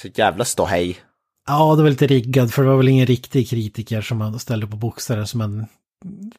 [0.01, 0.97] Så jävla ståhej.
[1.47, 4.67] Ja, det var lite riggad för det var väl ingen riktig kritiker som han ställde
[4.67, 5.65] på boxare som en...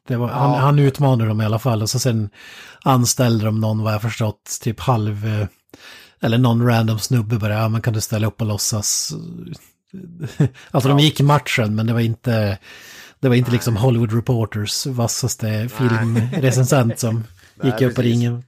[0.09, 0.35] Det var, ja.
[0.35, 2.31] han, han utmanade dem i alla fall och så sen
[2.83, 5.47] anställde de någon vad jag förstått, typ halv...
[6.21, 9.15] Eller någon random snubbe bara, ja men kan du ställa upp och låtsas
[10.71, 12.59] Alltså de gick i matchen men det var inte,
[13.21, 17.25] det var inte liksom Hollywood Reporters vassaste filmrecensent som
[17.63, 18.45] gick upp på ringen.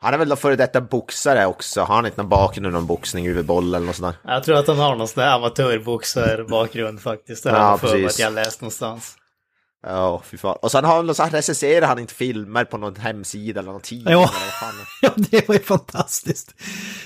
[0.00, 1.80] Han är väl då före detta boxare också?
[1.80, 4.34] Har han inte någon bakgrund i någon boxning, huvudboll eller något sånt där?
[4.34, 7.44] Jag tror att han har någon sån där amatörboxar-bakgrund faktiskt.
[7.44, 9.16] Det har ja, jag för att jag läst någonstans.
[9.88, 10.56] Ja, fy fan.
[10.62, 13.80] Och sen har han, så här recenserar han inte filmer på någon hemsida eller någon
[13.80, 14.12] tidning.
[14.12, 14.30] Ja.
[15.02, 16.54] Ja, det var ju fantastiskt.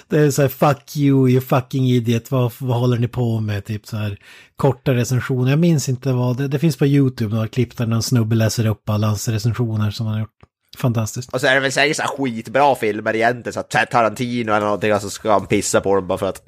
[0.09, 3.65] Det är så här, fuck you, you fucking idiot, vad, vad håller ni på med?
[3.65, 4.19] Typ så här
[4.57, 5.51] korta recensioner.
[5.51, 8.67] Jag minns inte vad, det, det finns på YouTube några klipp där någon snubbe läser
[8.67, 10.37] upp alla hans recensioner som han har gjort.
[10.79, 11.33] Fantastiskt.
[11.33, 14.67] Och så är det väl säkert så här skitbra filmer egentligen, så att Tarantino eller
[14.67, 16.43] någonting, så ska han pissa på dem bara för att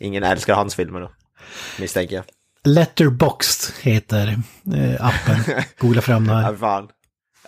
[0.00, 1.10] ingen älskar hans filmer då.
[1.80, 2.24] Misstänker jag.
[2.64, 4.38] Letterboxd heter
[4.74, 5.54] eh, appen.
[5.78, 6.88] Googla fram det här.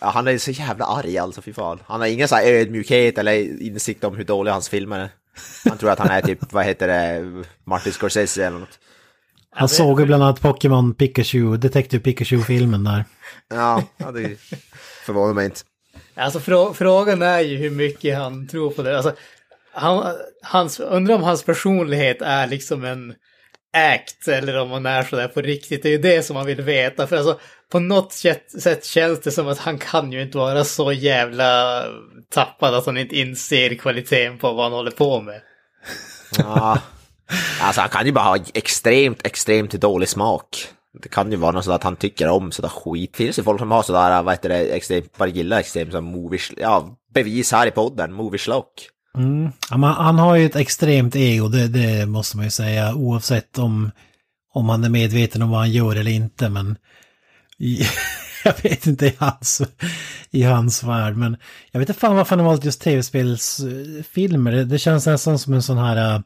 [0.00, 1.78] Ja, han är så jävla arg alltså, fy fan.
[1.86, 5.10] Han har ingen så här ödmjukhet eller insikt om hur dåliga hans filmer är.
[5.68, 8.78] Han tror att han är typ, vad heter det, Martin Scorsese eller något.
[9.50, 13.04] Han såg ju bland annat Pokémon Pikachu, Detective Pikachu-filmen där.
[13.48, 14.36] Ja, ja det
[15.04, 15.60] förvånar mig inte.
[16.14, 18.96] Alltså frå frågan är ju hur mycket han tror på det.
[18.96, 19.14] Alltså,
[19.72, 23.14] han, hans, undrar om hans personlighet är liksom en
[23.72, 25.82] act eller om hon är sådär på riktigt.
[25.82, 27.06] Det är ju det som man vill veta.
[27.06, 27.40] För alltså,
[27.72, 31.82] på något sätt, känns det som att han kan ju inte vara så jävla
[32.32, 35.40] tappad att han inte inser kvaliteten på vad han håller på med.
[36.38, 36.78] Ja.
[37.60, 40.46] Alltså han kan ju bara ha extremt, extremt dålig smak.
[41.02, 43.16] Det kan ju vara något sådär att han tycker om sådär skit.
[43.16, 46.40] Finns det folk som har sådär, vad heter det, extremt, bara gillar extremt som movie,
[46.56, 48.88] ja, bevis här i podden, movie schlock.
[49.18, 49.52] Mm.
[49.80, 53.90] Han har ju ett extremt ego, det, det måste man ju säga, oavsett om,
[54.52, 56.48] om han är medveten om vad han gör eller inte.
[56.48, 56.76] Men
[58.44, 59.62] jag vet inte i hans,
[60.30, 61.36] i hans värld, men
[61.70, 64.52] jag vet inte fan varför han har valt just tv-spelsfilmer.
[64.52, 66.20] Det, det känns nästan som en sån här uh,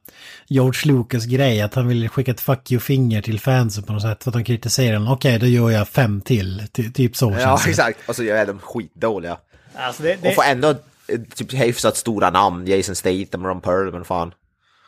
[0.46, 4.30] George Lucas-grej, att han vill skicka ett fuck you-finger till fansen på något sätt för
[4.30, 5.12] att de kritiserar honom.
[5.12, 8.08] Okej, då gör jag fem till, Ty, typ så Ja, exakt.
[8.08, 9.36] Och så är de skitdåliga.
[9.74, 10.74] Alltså det, Och det, får ändå
[11.34, 14.34] typ hyfsat stora namn, Jason Statham, Ron Perlman, fan.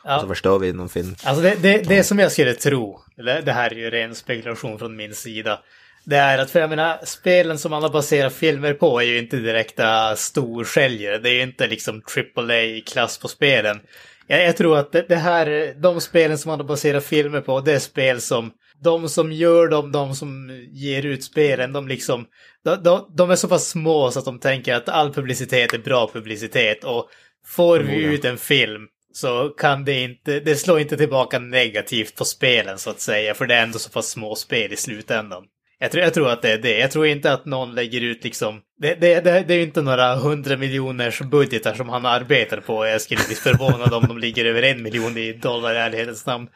[0.03, 0.19] Ja.
[0.21, 1.15] Så förstår vi någon film.
[1.23, 4.79] Alltså det, det, det som jag skulle tro, eller det här är ju ren spekulation
[4.79, 5.59] från min sida,
[6.03, 9.17] det är att för jag menar, spelen som man har baserat filmer på är ju
[9.17, 11.17] inte direkta storsäljare.
[11.17, 12.01] Det är ju inte liksom
[12.35, 13.79] AAA-klass på spelen.
[14.27, 17.61] Jag, jag tror att det, det här, de spelen som man har baserat filmer på,
[17.61, 18.51] det är spel som
[18.83, 22.25] de som gör dem, de som ger ut spelen, de liksom,
[22.63, 25.79] de, de, de är så pass små så att de tänker att all publicitet är
[25.79, 27.09] bra publicitet och
[27.45, 32.25] får vi ut en film så kan det inte, det slår inte tillbaka negativt på
[32.25, 35.43] spelen så att säga, för det är ändå så pass små spel i slutändan.
[35.79, 36.77] Jag tror, jag tror att det är det.
[36.77, 38.61] Jag tror inte att någon lägger ut liksom...
[38.81, 42.85] Det, det, det, det är ju inte några hundra miljoners budgetar som han arbetar på.
[42.87, 46.47] Jag skulle bli förvånad om de ligger över en miljon i dollar i ärlighetens namn.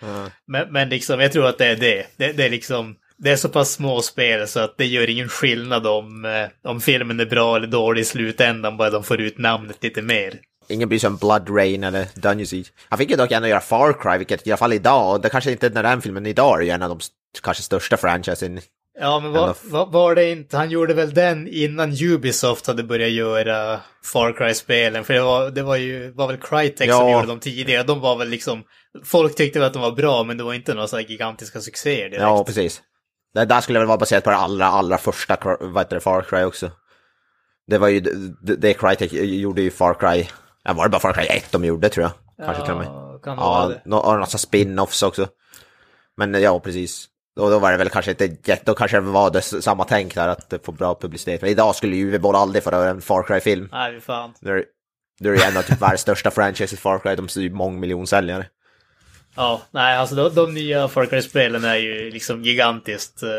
[0.48, 2.06] Men, men liksom, jag tror att det är det.
[2.18, 2.96] Det, det är liksom...
[3.18, 6.82] Det är så pass små spel så att det gör ingen skillnad om, eh, om
[6.82, 10.34] filmen är bra eller dålig i slutändan, bara de får ut namnet lite mer.
[10.70, 12.68] Ingen bryr sig om Blood Rain eller Dungeon Siege.
[12.90, 15.30] Han fick ju dock ändå göra Far Cry, vilket i alla fall idag, och det
[15.30, 17.00] kanske inte när den filmen idag är ju en av de
[17.42, 18.60] kanske största franchisen.
[19.02, 23.10] Ja, men var, var, var det inte, han gjorde väl den innan Ubisoft hade börjat
[23.12, 23.80] göra
[24.14, 27.12] Far Cry-spelen, för det var, det var ju, var väl Crytek som Ja.
[27.12, 28.64] gjorde dem tidigare, de var väl liksom,
[29.06, 31.60] folk tyckte väl att de var bra, men det var inte några så här gigantiska
[31.62, 32.22] succéer direkt.
[32.22, 32.82] Ja, precis.
[33.34, 36.22] Det där skulle väl vara baserat på det allra, allra första, vad heter det, Far
[36.22, 36.72] Cry också.
[37.68, 40.26] Det var ju, det, det Crytek gjorde ju Far Cry,
[40.64, 42.46] ja, var det bara Far Cry 1 de gjorde tror jag?
[42.46, 42.88] Kanske till och med.
[42.88, 43.82] Ja, kan det vara Ja, det.
[43.86, 45.28] nå- och några spin-offs också.
[46.18, 47.08] Men ja, precis.
[47.40, 50.16] Och då var det väl kanske inte jätte, då kanske det var det samma tänk
[50.16, 51.42] där att det får bra publicitet.
[51.42, 53.70] Men idag skulle ju UV-boll aldrig få göra en Far Cry-film.
[53.72, 54.34] Nej, fy fan.
[54.40, 54.66] Det är
[55.20, 58.46] det är ju en av typ världens största franchises Far Cry, de är ju mångmiljonsäljare.
[59.36, 63.30] Ja, nej, alltså de, de nya Far Cry-spelen är ju liksom gigantiskt eh,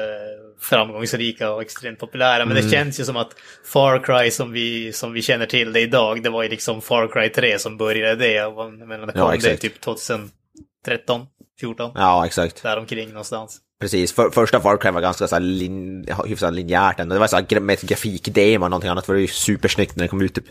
[0.60, 2.46] framgångsrika och extremt populära.
[2.46, 3.30] Men det känns ju som att
[3.64, 7.08] Far Cry som vi, som vi känner till det idag, det var ju liksom Far
[7.08, 8.32] Cry 3 som började det.
[8.32, 9.62] Jag menar, det Ja, kom det exakt.
[9.62, 11.26] typ 2013,
[11.60, 12.62] 14, Ja, exakt.
[12.62, 13.60] däromkring någonstans.
[13.82, 17.14] Precis, för, första Far Cry var ganska så här lin, hyfsat linjärt ändå.
[17.14, 20.04] Det var så här, med ett grafikdemo och någonting annat var det ju supersnyggt när
[20.04, 20.44] det kom ut typ.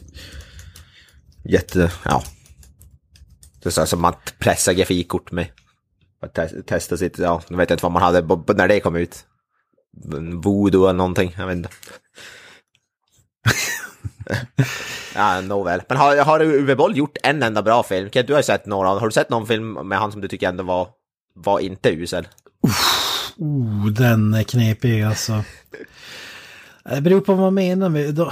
[1.43, 2.23] Jätte, ja.
[3.63, 5.47] Det är så här som man pressar grafikkort med.
[6.21, 8.21] Att te- testa sitt, ja, jag vet inte vad man hade
[8.53, 9.25] när det kom ut.
[10.43, 11.69] Voodoo eller någonting, jag vet inte.
[15.15, 15.81] ja, nåväl.
[15.89, 18.09] Men har, har Uwe Boll gjort en enda bra film?
[18.13, 20.49] Du har ju sett några, har du sett någon film med han som du tycker
[20.49, 20.87] ändå var,
[21.35, 22.27] var inte usel?
[23.37, 25.43] Oh, den är knepig alltså.
[26.83, 28.15] Det beror på vad man menar med...
[28.15, 28.31] De,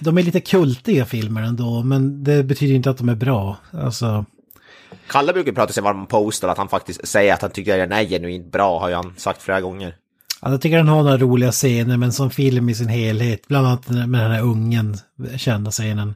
[0.00, 3.56] de är lite kultiga filmer ändå, men det betyder inte att de är bra.
[3.70, 4.24] Alltså,
[5.08, 7.92] Kalle brukar prata sig varm om Postal, att han faktiskt säger att han tycker den
[7.92, 9.94] är genuint bra, har ju han sagt flera gånger.
[10.42, 13.66] ja, jag tycker den har några roliga scener, men som film i sin helhet, bland
[13.66, 14.96] annat med den här ungen,
[15.36, 16.14] kända scenen.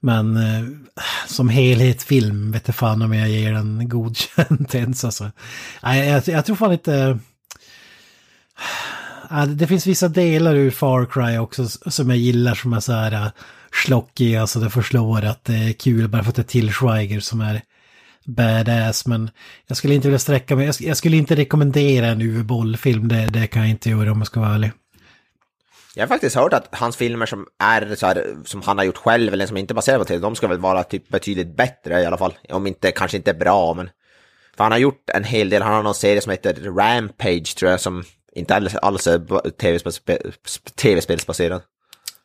[0.00, 0.68] Men eh,
[1.26, 5.30] som helhet film vet jag fan om jag ger den godkänt ens alltså.
[5.82, 7.18] Nej, jag, jag tror fan inte...
[9.30, 12.92] Ja, det finns vissa delar ur Far Cry också som jag gillar som är så
[12.92, 13.28] här äh,
[13.84, 16.72] slockiga, så alltså det förslår att det är kul bara för att det är till
[16.72, 17.62] Schweiger som är
[18.24, 19.06] badass.
[19.06, 19.30] Men
[19.66, 23.46] jag skulle inte vilja sträcka mig, jag, skulle inte rekommendera en Uwe Boll-film, det, det
[23.46, 24.72] kan jag inte göra om jag ska vara ärlig.
[25.94, 28.96] Jag har faktiskt hört att hans filmer som är så här, som han har gjort
[28.96, 32.06] själv eller som inte baserar på tv, de ska väl vara typ betydligt bättre i
[32.06, 32.34] alla fall.
[32.48, 33.90] Om inte, kanske inte bra, men...
[34.56, 37.70] För han har gjort en hel del, han har någon serie som heter Rampage tror
[37.70, 39.08] jag, som inte alls, alls
[40.76, 41.62] tv-spelsbaserad.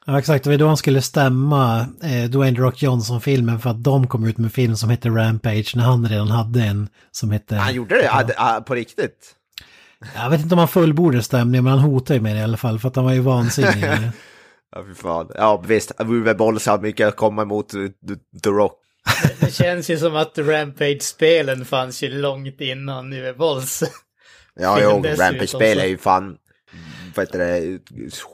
[0.06, 0.44] Ja, exakt.
[0.44, 4.38] Det var då han skulle stämma eh, Dwayne Rock Johnson-filmen för att de kom ut
[4.38, 7.56] med en film som hette Rampage när han redan hade en som hette...
[7.56, 9.36] Han gjorde det ja, ja, på riktigt.
[10.16, 12.58] Jag vet inte om han fullbordade stämningen, men han hotade ju med det i alla
[12.58, 13.86] fall för att han var ju vansinnig.
[14.76, 15.30] Ja, fy fan.
[15.36, 15.92] Ja, visst.
[16.00, 17.90] Uwe Boll sa mycket att komma emot uh,
[18.44, 18.80] The- Rock.
[19.40, 23.84] Det känns ju som att Rampage-spelen fanns ju långt innan nu är vålds.
[24.60, 26.38] Ja, jo, Rampage-spel är ju fan,
[27.16, 27.80] vad heter det,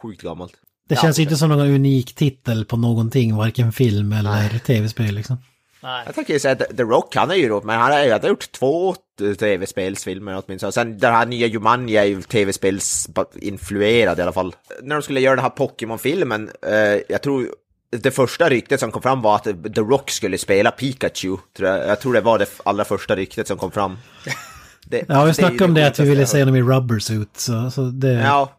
[0.01, 0.53] sjukt gammalt.
[0.89, 5.15] Det Ja, känns ju inte som någon unik titel på någonting, varken film eller tv-spel
[5.15, 5.37] liksom.
[5.83, 6.03] Nej.
[6.05, 8.27] Jag tänker ju säga att The Rock, han är ju roligt, men han har ju
[8.27, 8.95] gjort två
[9.39, 10.67] tv-spelsfilmer åtminstone.
[10.67, 14.55] Och sen den här nya Jumanji är ju tv-spelsinfluerad i alla fall.
[14.81, 17.47] När de skulle göra den här Pokémon-filmen, eh, jag tror
[17.91, 21.37] det första ryktet som kom fram var att The Rock skulle spela Pikachu.
[21.57, 21.87] Tror jag.
[21.87, 23.97] jag tror det var det allra första ryktet som kom fram.
[24.89, 27.71] Det, Ja, vi snackade om det att vi ville se honom i rubber suit, så,
[27.71, 28.13] så det...
[28.13, 28.53] Ja.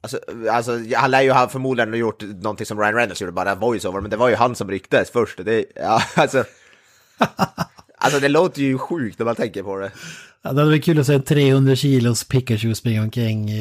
[0.00, 0.18] Alltså,
[0.50, 4.10] alltså, han lär ju ha förmodligen gjort någonting som Ryan Reynolds gjorde, bara voiceover, men
[4.10, 5.44] det var ju han som rycktes först.
[5.44, 6.44] Det, ja, alltså,
[7.98, 9.92] alltså det låter ju sjukt när man tänker på det.
[10.42, 13.50] Ja, det hade varit kul att se en 300 kilos Pikachu springa omkring.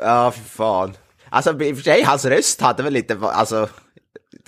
[0.00, 0.92] Ja, för fan.
[1.28, 3.68] Alltså i och för sig, hans röst hade väl lite, alltså,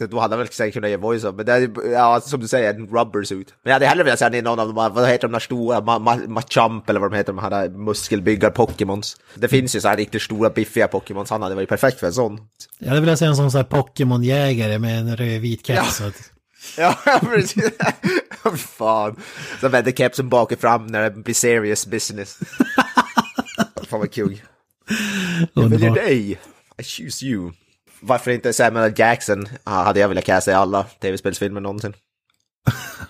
[0.07, 2.75] då hade han väl säkert kunnat ge voiceover, men det är, ja, som du säger,
[2.75, 3.49] en rubber suit.
[3.63, 5.39] Men jag hade hellre velat säga att någon av de här, vad heter de där
[5.41, 9.17] stora, Ma- Ma- Machamp eller vad de heter, de här muskelbyggar-Pokémons.
[9.35, 12.13] Det finns ju så här riktigt stora biffiga Pokémons, han hade varit perfekt för en
[12.13, 12.39] sån.
[12.79, 16.01] Jag hade velat se en sån så här Pokémon-jägare med en röd-vit keps.
[16.01, 16.11] Ja.
[16.77, 17.71] Ja, precis.
[18.57, 19.17] Fan.
[19.61, 22.39] Så vänder kepsen bak och fram när det blir serious business.
[23.89, 24.41] fan vad kul.
[25.55, 26.39] Jag väljer dig.
[26.79, 27.53] I choose you.
[28.01, 28.95] Varför inte Samuel L.
[28.97, 29.47] Jackson?
[29.65, 31.95] Ah, hade jag velat casta i alla tv-spelsfilmer någonsin.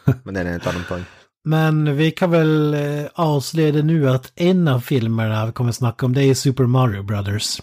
[0.24, 1.04] Men det är en annan poäng.
[1.44, 6.06] Men vi kan väl eh, avslöja det nu att en av filmerna vi kommer snacka
[6.06, 7.60] om det är Super Mario Brothers.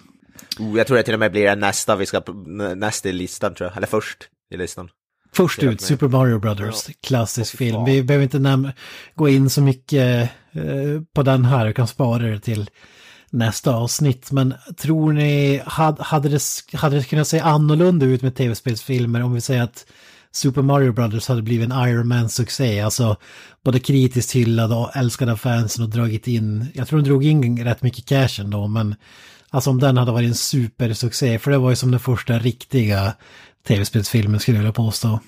[0.60, 2.22] Oh, jag tror det till och med blir nästa vi ska,
[2.76, 3.78] nästa i listan tror jag.
[3.78, 4.18] Eller först
[4.54, 4.90] i listan.
[5.34, 5.82] Först ut.
[5.82, 7.86] Super Mario Brothers, klassisk fy film.
[7.86, 8.74] Vi behöver inte
[9.16, 12.70] gå in så mycket eh, på den här, vi kan spara det till
[13.30, 14.32] nästa avsnitt.
[14.32, 16.42] Men tror ni, hade, det,
[16.74, 19.86] hade det kunnat se annorlunda ut med tv-spelsfilmer om vi säger att
[20.32, 23.16] Super Mario Brothers hade blivit en Iron Man-succé, alltså
[23.64, 27.64] både kritiskt hyllad och älskad av fansen och dragit in, jag tror de drog in
[27.64, 28.96] rätt mycket cash ändå, men
[29.50, 33.14] alltså om den hade varit en supersuccé, för det var ju som den första riktiga
[33.68, 35.20] tv-spelsfilmen skulle jag vilja påstå.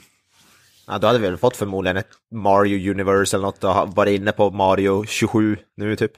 [0.88, 4.32] Ja, då hade vi väl fått förmodligen ett Mario Universe eller något och varit inne
[4.32, 6.12] på Mario 27 nu typ.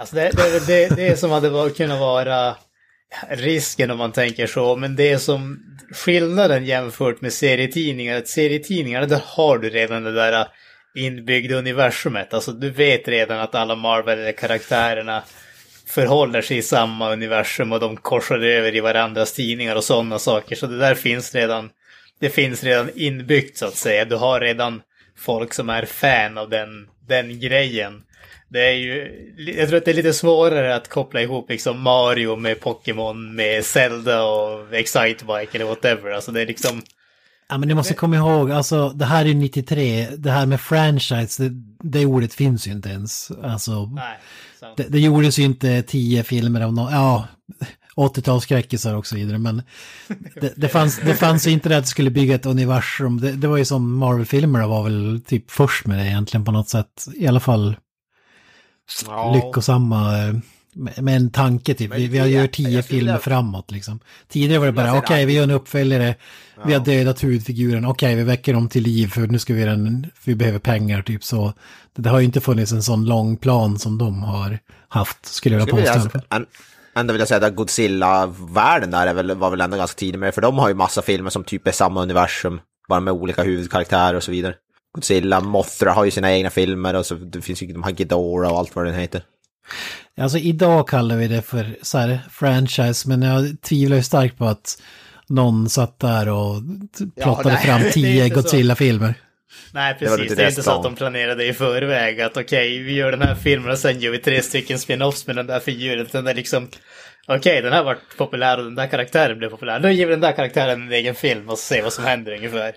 [0.00, 2.56] Alltså det, det det, det som hade kunnat vara
[3.28, 4.76] risken om man tänker så.
[4.76, 5.58] Men det som
[5.92, 10.46] skillnaden jämfört med serietidningar, att serietidningar där har du redan det där
[10.94, 12.34] inbyggda universumet.
[12.34, 15.22] Alltså du vet redan att alla Marvel-karaktärerna
[15.86, 20.56] förhåller sig i samma universum och de korsar över i varandras tidningar och sådana saker.
[20.56, 21.70] Så det där finns redan,
[22.20, 24.04] det finns redan inbyggt så att säga.
[24.04, 24.82] Du har redan
[25.18, 26.68] folk som är fan av den,
[27.08, 28.02] den grejen.
[28.52, 32.36] Det är ju, jag tror att det är lite svårare att koppla ihop liksom Mario
[32.36, 36.10] med Pokémon med Zelda och Excitebike eller whatever.
[36.10, 36.82] Alltså det är liksom...
[37.48, 41.42] Ja men ni måste komma ihåg, alltså det här är 93, det här med franchise,
[41.42, 41.50] det,
[41.82, 43.30] det ordet finns ju inte ens.
[43.42, 44.18] Alltså, Nej.
[44.76, 47.28] det, det gjordes ju inte tio filmer av någon, ja,
[47.96, 49.62] 80-talsskräckisar och så vidare, men
[50.40, 53.20] det, det, fanns, det fanns ju inte det att det skulle bygga ett universum.
[53.20, 56.68] Det, det var ju som Marvel-filmerna var väl typ först med det egentligen på något
[56.68, 57.76] sätt, i alla fall
[59.06, 59.34] Ja.
[59.34, 60.18] lyckosamma.
[60.18, 60.34] eh,
[60.72, 64.00] Med, en tanke typ, vi, vi har gör tio jag filmer framåt liksom.
[64.28, 66.14] Tidigare var det bara, okej säger vi gör en uppföljare,
[66.64, 69.72] vi har dödat huvudfiguren, okej vi väcker dem till liv för nu ska vi göra
[69.72, 71.52] en, vi behöver pengar typ så.
[71.96, 75.66] Det, har ju inte funnits en sån lång plan som de har haft, skulle jag
[75.66, 76.18] vilja påstå.
[76.96, 80.34] ändå vill jag säga att Godzilla-världen där är väl, var väl ändå ganska tidig med,
[80.34, 84.14] för de har ju massa filmer som typ är samma universum, bara med olika huvudkaraktärer
[84.14, 84.54] och så vidare.
[84.94, 88.52] Godzilla, Mothra har ju sina egna filmer och så det finns ju de här Ghidorah
[88.52, 89.22] och allt vad den heter.
[90.20, 94.44] Alltså idag kallar vi det för så här franchise, men jag tvivlar ju starkt på
[94.44, 94.82] att
[95.28, 96.62] någon satt där och
[97.14, 98.28] Ja, plottade nej, fram det är tio.
[98.28, 99.14] Godzilla-filmer.
[99.72, 100.30] Nej, Det var precis.
[100.30, 103.10] lite Det är deras inte så att de planerade i förväg att okej, vi gör
[103.10, 106.06] den här filmen och sen gör vi tre stycken spin-offs med den där figuren.
[106.06, 106.68] Utan det är liksom,
[107.28, 109.80] okej, den här varit populär och den där karaktären blev populär.
[109.80, 112.32] Då ger vi den där karaktären en egen film och så ser vad som händer
[112.32, 112.74] ungefär.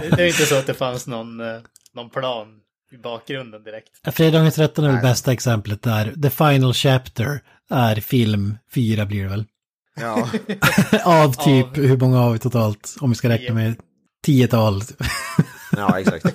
[0.00, 1.60] Det, det är inte så att det fanns någon, eh,
[1.94, 2.46] någon plan
[2.92, 4.14] i bakgrunden direkt.
[4.16, 6.14] Fredagen den 13 är väl bästa exemplet där.
[6.22, 7.40] The Final Chapter
[7.70, 9.44] är film 4 blir det väl.
[10.00, 10.28] Ja.
[11.04, 12.94] Av typ, Av- hur många har vi totalt?
[13.00, 13.74] Om vi ska räkna med
[14.24, 14.82] tiotal.
[15.76, 16.26] Ja, exakt.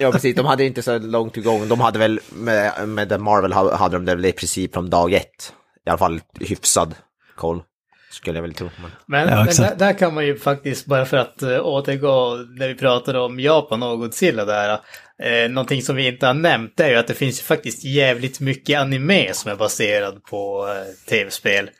[0.00, 0.36] ja, precis.
[0.36, 1.68] De hade inte så långt igång.
[1.68, 5.12] De hade väl, med, med Marvel ha- hade de det väl i princip från dag
[5.12, 5.52] ett.
[5.86, 6.94] I alla fall hyfsad
[7.36, 7.62] koll,
[8.26, 8.70] skulle jag väl tro.
[8.82, 8.90] Men...
[9.06, 12.68] Men, Ja, men där, där kan man ju faktiskt, bara för att uh, återgå när
[12.68, 16.88] vi pratade om Japan och Godzilla där, uh, någonting som vi inte har nämnt är
[16.88, 21.70] ju att det finns ju faktiskt jävligt mycket anime som är baserad på uh, tv-spel.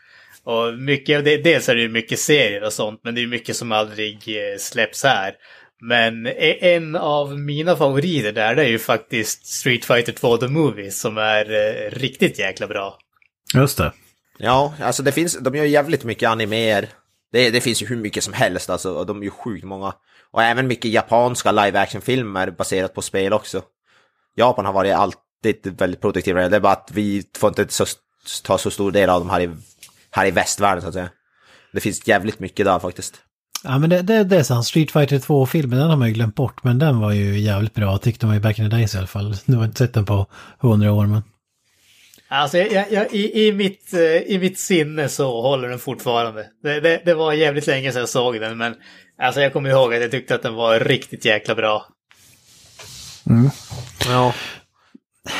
[0.44, 3.22] Och mycket av det, dels är det ju mycket serier och sånt, men det är
[3.22, 5.34] ju mycket som aldrig släpps här.
[5.80, 10.48] Men e- en av mina favoriter där, det är ju faktiskt Street Fighter 2 The
[10.48, 12.98] Movie, som är eh, riktigt jäkla bra.
[13.54, 13.92] Just det.
[14.38, 16.88] Ja, alltså det finns, de gör jävligt mycket animer.
[17.32, 19.94] Det, det finns ju hur mycket som helst alltså, och de är ju sjukt många.
[20.30, 23.62] Och även mycket japanska live action-filmer baserat på spel också.
[24.36, 27.84] Japan har varit alltid väldigt produktiva, det är bara att vi får inte så,
[28.44, 29.50] ta så stor del av dem här i,
[30.10, 31.10] här i västvärlden så att säga.
[31.72, 33.14] Det finns jävligt mycket där faktiskt.
[33.64, 36.34] Ja men det, det, det är sant, Street Fighter 2-filmen den har man ju glömt
[36.34, 38.98] bort men den var ju jävligt bra tyckte man ju back in the days i
[38.98, 39.36] alla fall.
[39.44, 40.26] Nu har jag inte sett den på
[40.58, 41.22] hundra år men.
[42.28, 46.46] Alltså, jag, jag, i, i, mitt, eh, i mitt sinne så håller den fortfarande.
[46.62, 48.74] Det, det, det var jävligt länge sedan jag såg den, men
[49.22, 51.86] alltså, jag kommer ihåg att jag tyckte att den var riktigt jäkla bra.
[54.06, 54.32] Ja.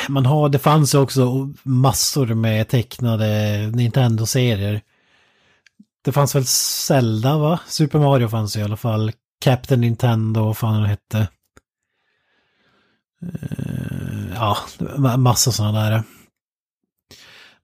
[0.07, 4.81] Man har, det fanns ju också massor med tecknade Nintendo-serier.
[6.05, 7.59] Det fanns väl Zelda va?
[7.67, 9.11] Super Mario fanns i alla fall.
[9.41, 11.17] Captain Nintendo, vad fan den hette.
[13.21, 13.27] Eh,
[14.35, 16.03] Ja, ma- massa sådana där.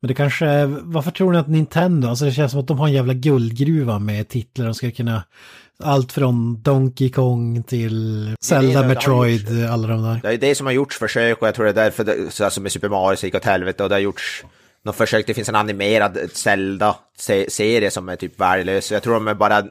[0.03, 2.87] Men det kanske, varför tror ni att Nintendo, alltså det känns som att de har
[2.87, 4.65] en jävla guldgruva med titlar.
[4.65, 5.23] De ska kunna,
[5.83, 10.19] allt från Donkey Kong till Zelda, det har Metroid, alla de där.
[10.23, 12.45] Det är det som har gjorts försök och jag tror det är därför, det, så
[12.45, 14.45] alltså med Super Mario så gick åt helvete och det har gjorts
[14.85, 18.91] något försök, det finns en animerad Zelda-serie som är typ värdelös.
[18.91, 19.63] Jag tror de bara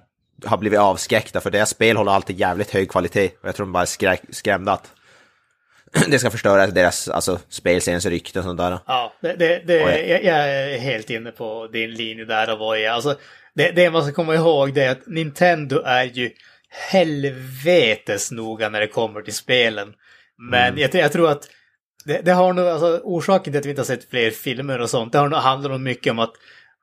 [0.45, 3.31] har blivit avskräckta för deras spel håller alltid jävligt hög kvalitet.
[3.43, 4.93] Och jag tror de bara är skrä- skrämda att
[6.09, 8.79] det ska förstöra deras alltså, spelseriens rykte och sånt där.
[8.87, 9.77] Ja, det, det,
[10.09, 13.15] jag, jag är helt inne på din linje där och vad jag alltså,
[13.55, 16.31] det, det man ska komma ihåg det är att Nintendo är ju
[16.91, 19.93] helvetes noga när det kommer till spelen.
[20.51, 21.49] Men jag, jag tror att
[22.05, 24.91] det, det har nog, alltså orsaken till att vi inte har sett fler filmer och
[24.91, 26.33] sånt, det har nog handlat mycket om att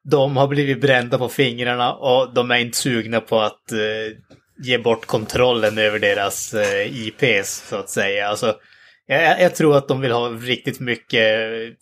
[0.04, 4.18] de har blivit brända på fingrarna och de är inte sugna på att eh,
[4.64, 8.28] ge bort kontrollen över deras eh, IPs så att säga.
[8.28, 8.56] Alltså,
[9.10, 11.24] jag, jag tror att de vill ha riktigt mycket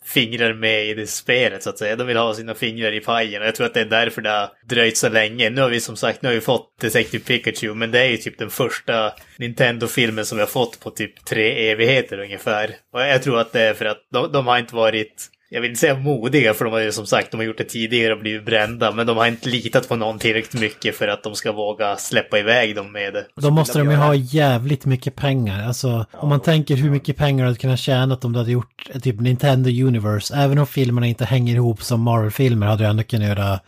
[0.04, 1.96] fingrar med i det spelet så att säga.
[1.96, 4.30] De vill ha sina fingrar i pajen och jag tror att det är därför det
[4.30, 5.50] har dröjt så länge.
[5.50, 8.16] Nu har vi som sagt, nu har vi fått Detective Pikachu men det är ju
[8.16, 12.76] typ den första Nintendo-filmen som vi har fått på typ tre evigheter ungefär.
[12.92, 15.70] Och jag tror att det är för att de, de har inte varit jag vill
[15.70, 18.20] inte säga modiga, för de har ju som sagt de har gjort det tidigare och
[18.20, 18.92] blivit brända.
[18.92, 22.38] Men de har inte litat på någon tillräckligt mycket för att de ska våga släppa
[22.38, 23.26] iväg dem med det.
[23.34, 25.66] Då måste de ju ha jävligt mycket pengar.
[25.66, 28.88] Alltså om man tänker hur mycket pengar du hade kunnat tjäna om du hade gjort
[29.02, 30.34] typ Nintendo Universe.
[30.34, 33.60] Även om filmerna inte hänger ihop som Marvel-filmer hade du ändå kunnat göra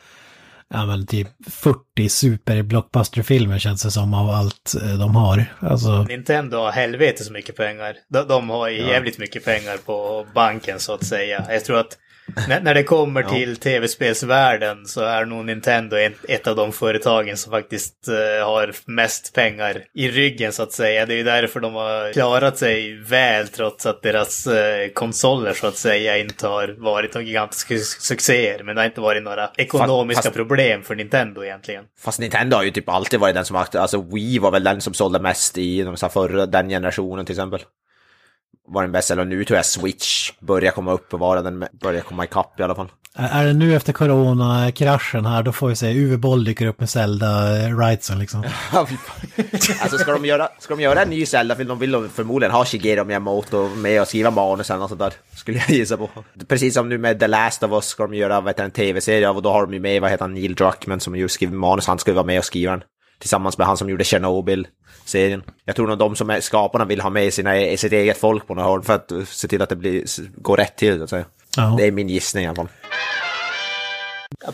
[0.71, 5.45] ja, men typ 40 super-blockbuster-filmer känns det som av allt eh, de har.
[5.61, 7.97] Alltså, Nintendo har helvete så mycket pengar.
[8.09, 11.47] De, de har ju jävligt mycket pengar på banken så att säga.
[11.49, 11.99] Jag tror att
[12.49, 15.97] när, när det kommer till tv-spelsvärlden så är nog Nintendo
[16.28, 21.07] ett, av de företagen som faktiskt eh, har mest pengar i ryggen så att säga.
[21.07, 25.66] Det är ju därför de har klarat sig väl trots att deras eh, konsoler så
[25.66, 28.62] att säga inte har varit några gigantiska su- succéer.
[28.62, 31.85] Men det har inte varit några ekonomiska fast- problem för Nintendo egentligen.
[32.01, 34.81] Fast Nintendo har ju typ alltid varit den som har, alltså Wii var väl den
[34.81, 37.61] som sålde mest i de så förra, den generationen till exempel.
[38.69, 42.01] Var den bästa, eller nu tror jag Switch börjar komma upp och vara den, börjar
[42.01, 42.89] komma ikapp i alla fall.
[43.15, 46.89] är det nu efter corona-kraschen här, då får vi se Uwe Boll dyker upp med
[46.89, 48.45] Zelda-rightsen liksom.
[49.81, 52.65] alltså ska de göra, ska de göra en ny Zelda-film, de vill de förmodligen ha
[52.65, 55.13] Shigeru Miyamoto med och skriva manusen och sånt där.
[55.37, 56.11] Skulle jag gissa på.
[56.49, 59.43] Precis som nu med The Last of Us ska de göra heter, en tv-serie och
[59.43, 61.99] då har de ju med, vad heter han, Neil Druckmann som ju skriver manus, han
[61.99, 62.83] skulle vara med och skriva den.
[63.19, 64.05] Tillsammans med han som gjorde
[65.11, 65.43] Chernobyl-serien.
[65.65, 68.55] Jag tror nog de som är skaparna vill ha med sina, sitt eget folk på
[68.55, 70.05] något håll för att se till att det blir,
[70.41, 70.97] går rätt till.
[70.99, 71.25] Så att säga.
[71.57, 71.75] Ja.
[71.79, 72.69] Det är min gissning i alla fall.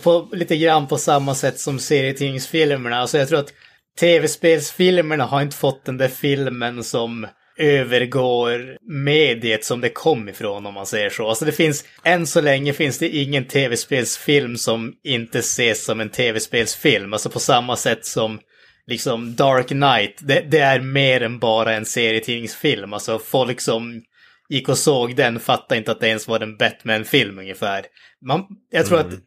[0.02, 2.96] på, lite grann på samma sätt som serietidningsfilmerna.
[2.96, 3.52] Alltså jag tror att
[4.00, 7.26] tv-spelsfilmerna har inte fått den där filmen som
[7.58, 11.28] övergår mediet som det kom ifrån om man säger så.
[11.28, 16.10] Alltså det finns, än så länge finns det ingen tv-spelsfilm som inte ses som en
[16.10, 17.12] tv-spelsfilm.
[17.12, 18.38] Alltså på samma sätt som
[18.86, 22.92] liksom Dark Knight, det, det är mer än bara en serietidningsfilm.
[22.92, 24.02] Alltså folk som
[24.48, 27.86] gick och såg den fattar inte att det ens var en Batman-film ungefär.
[28.26, 29.12] Man, jag tror mm.
[29.12, 29.18] att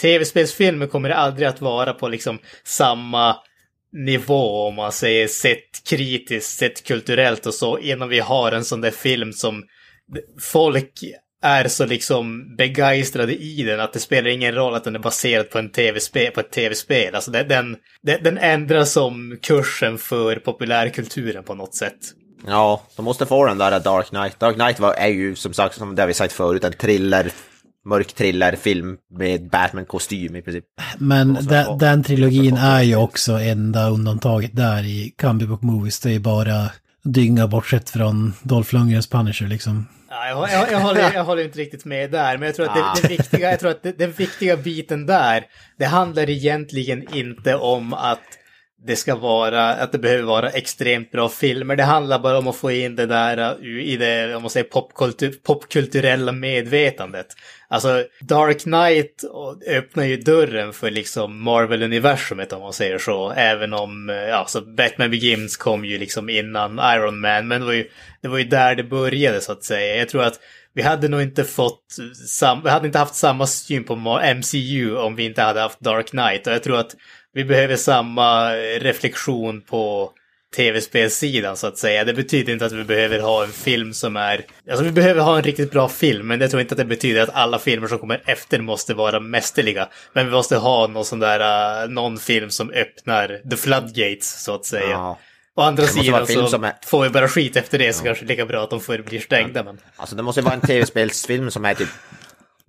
[0.00, 3.36] tv-spelsfilmer kommer aldrig att vara på liksom samma
[3.92, 8.80] nivå om man säger sett kritiskt, sett kulturellt och så innan vi har en sån
[8.80, 9.64] där film som
[10.40, 10.92] folk
[11.46, 15.50] är så liksom begeistrade i den att det spelar ingen roll att den är baserad
[15.50, 17.14] på, en TV-spel, på ett tv-spel.
[17.14, 21.98] Alltså den, den, den ändrar som kursen för populärkulturen på något sätt.
[22.46, 24.40] Ja, de måste få den där Dark Knight.
[24.40, 27.32] Dark Knight var, är ju som sagt, som det har vi sagt förut, en thriller
[27.86, 30.64] mörk thrillerfilm med Batman-kostym i princip.
[30.98, 36.00] Men den, den trilogin är ju också enda undantaget där i Comic Book Movies.
[36.00, 36.70] Det är bara
[37.04, 39.86] dynga bortsett från Dolph Lundgrens Punisher liksom.
[40.16, 42.74] Ja, jag, jag, jag, håller, jag håller inte riktigt med där, men jag tror att
[42.74, 45.44] det, det viktiga, jag tror att det, den viktiga biten där,
[45.78, 48.22] det handlar egentligen inte om att
[48.86, 51.76] det ska vara, att det behöver vara extremt bra filmer.
[51.76, 54.66] Det handlar bara om att få in det där uh, i det, om man säger
[54.66, 57.26] popkultur, popkulturella medvetandet.
[57.68, 59.24] Alltså, Dark Knight
[59.66, 63.30] öppnar ju dörren för liksom Marvel-universumet om man säger så.
[63.30, 67.66] Även om, eh, ja, så Batman Begins kom ju liksom innan Iron Man, men det
[67.66, 67.88] var ju,
[68.20, 69.96] det var ju där det började så att säga.
[69.96, 70.40] Jag tror att
[70.74, 71.96] vi hade nog inte fått,
[72.28, 76.06] sam, vi hade inte haft samma syn på MCU om vi inte hade haft Dark
[76.06, 76.46] Knight.
[76.46, 76.96] Och jag tror att
[77.32, 80.12] vi behöver samma eh, reflektion på
[80.56, 82.04] tv-spelsidan så att säga.
[82.04, 84.44] Det betyder inte att vi behöver ha en film som är...
[84.70, 87.22] Alltså vi behöver ha en riktigt bra film, men jag tror inte att det betyder
[87.22, 89.88] att alla filmer som kommer efter måste vara mästerliga.
[90.12, 94.54] Men vi måste ha någon sån där, uh, någon film som öppnar the floodgates så
[94.54, 94.90] att säga.
[94.90, 95.18] Ja.
[95.56, 96.86] Å andra sidan så är...
[96.86, 98.04] får vi bara skit efter det så ja.
[98.04, 99.64] kanske det är lika bra att de får bli stängda.
[99.64, 99.78] Men...
[99.96, 101.88] Alltså det måste vara en tv-spelsfilm som är typ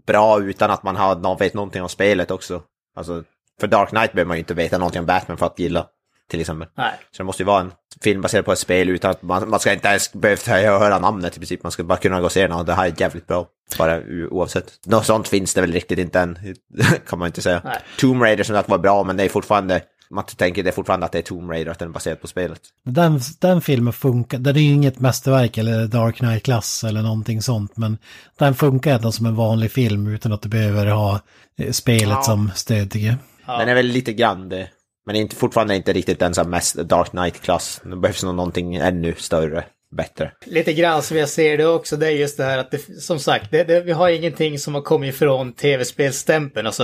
[0.07, 2.61] bra utan att man har, vet någonting om spelet också.
[2.95, 3.23] Alltså
[3.59, 5.87] för Dark Knight behöver man ju inte veta någonting om Batman för att gilla.
[6.29, 6.67] Till exempel.
[6.75, 6.93] Nej.
[7.11, 7.71] Så det måste ju vara en
[8.01, 11.37] film baserad på ett spel utan att man, man ska inte ens behöva höra namnet
[11.37, 11.63] i princip.
[11.63, 13.47] Man ska bara kunna gå och se den och det här är jävligt bra.
[13.77, 14.01] Bara
[14.31, 14.85] oavsett.
[14.85, 16.37] Något sånt finns det väl riktigt inte än.
[17.07, 17.61] kan man inte säga.
[17.63, 17.79] Nej.
[17.99, 21.05] Tomb Raider som sagt var bra men det är fortfarande man tänker det är fortfarande
[21.05, 22.61] att det är Tomb Raider, att den är baserad på spelet.
[22.83, 27.77] Den, den filmen funkar, den är ju inget mästerverk eller Dark Knight-klass eller någonting sånt,
[27.77, 27.97] men
[28.37, 31.19] den funkar ändå som en vanlig film utan att du behöver ha
[31.57, 32.23] eh, spelet ja.
[32.23, 33.15] som stöd tycker jag.
[33.45, 33.57] Ja.
[33.57, 34.69] Den är väl lite grann det.
[35.07, 37.81] Men inte, fortfarande inte riktigt den som mest Dark Knight-klass.
[37.83, 39.63] Det behövs nog någonting ännu större,
[39.97, 40.31] bättre.
[40.45, 43.19] Lite grann som jag ser det också, det är just det här att det, som
[43.19, 46.67] sagt, det, det, vi har ingenting som har kommit ifrån tv-spelstämpeln.
[46.67, 46.83] Alltså,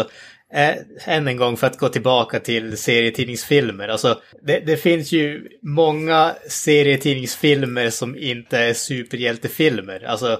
[0.53, 3.87] äh, än en gång för att gå tillbaka till serietidningsfilmer.
[3.87, 10.05] Alltså, det, det finns ju många serietidningsfilmer som inte är superhjältefilmer.
[10.05, 10.39] Alltså,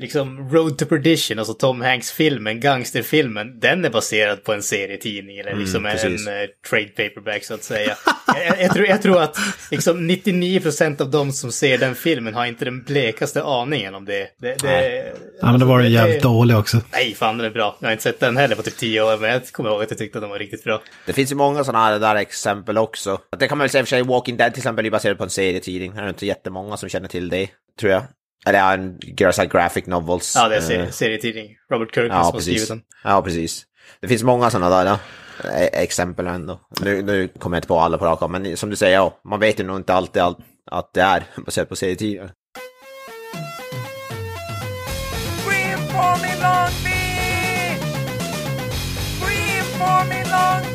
[0.00, 5.50] liksom Road to Perdition, alltså Tom Hanks-filmen, gangsterfilmen, den är baserad på en serietidning eller
[5.50, 7.96] mm, liksom mm, en, en uh, trade paperback så att säga.
[8.46, 9.36] jag, jag, tror, jag tror att
[9.70, 14.28] liksom 99% av de som ser den filmen har inte den blekaste aningen om det.
[14.38, 16.80] det, det ja, men det var den jävligt dålig också.
[16.92, 17.76] Nej, fan den är bra.
[17.80, 19.90] Jag har inte sett den heller på typ 10 år, men jag kommer ihåg att
[19.90, 20.82] jag tyckte att den var riktigt bra.
[21.06, 23.18] Det finns ju många sådana här där exempel också.
[23.38, 25.30] Det kan man väl säga för sig, Walking Dead till exempel är baserad på en
[25.30, 25.94] serietidning.
[25.94, 27.48] Det är inte jättemånga som känner till det,
[27.80, 28.02] tror jag.
[28.46, 30.32] Eller en Girls Graphic Novels.
[30.36, 31.56] Ja, det är serie, uh, serietidning.
[31.72, 32.82] Robert Kirkman ja, som har skrivit den.
[33.04, 33.66] Ja, precis.
[34.00, 34.98] Det finns många sådana där ja.
[35.50, 36.60] E- exempel ändå.
[36.80, 39.40] Nu, nu kommer jag inte på alla på rak men som du säger, ja, man
[39.40, 40.36] vet ju nog inte alltid all,
[40.70, 42.32] att det är baserat på serietidningar.
[45.44, 47.82] Scream for me Long Beach!
[49.20, 50.69] Scream for me Long!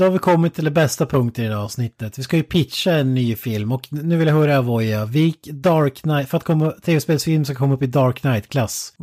[0.00, 2.18] Då har vi kommit till det bästa punkten i det här avsnittet.
[2.18, 5.08] Vi ska ju pitcha en ny film och nu vill jag höra Avoya.
[5.44, 8.94] Dark Knight, för att komma, tv-spelsfilm ska komma upp i Dark Knight-klass.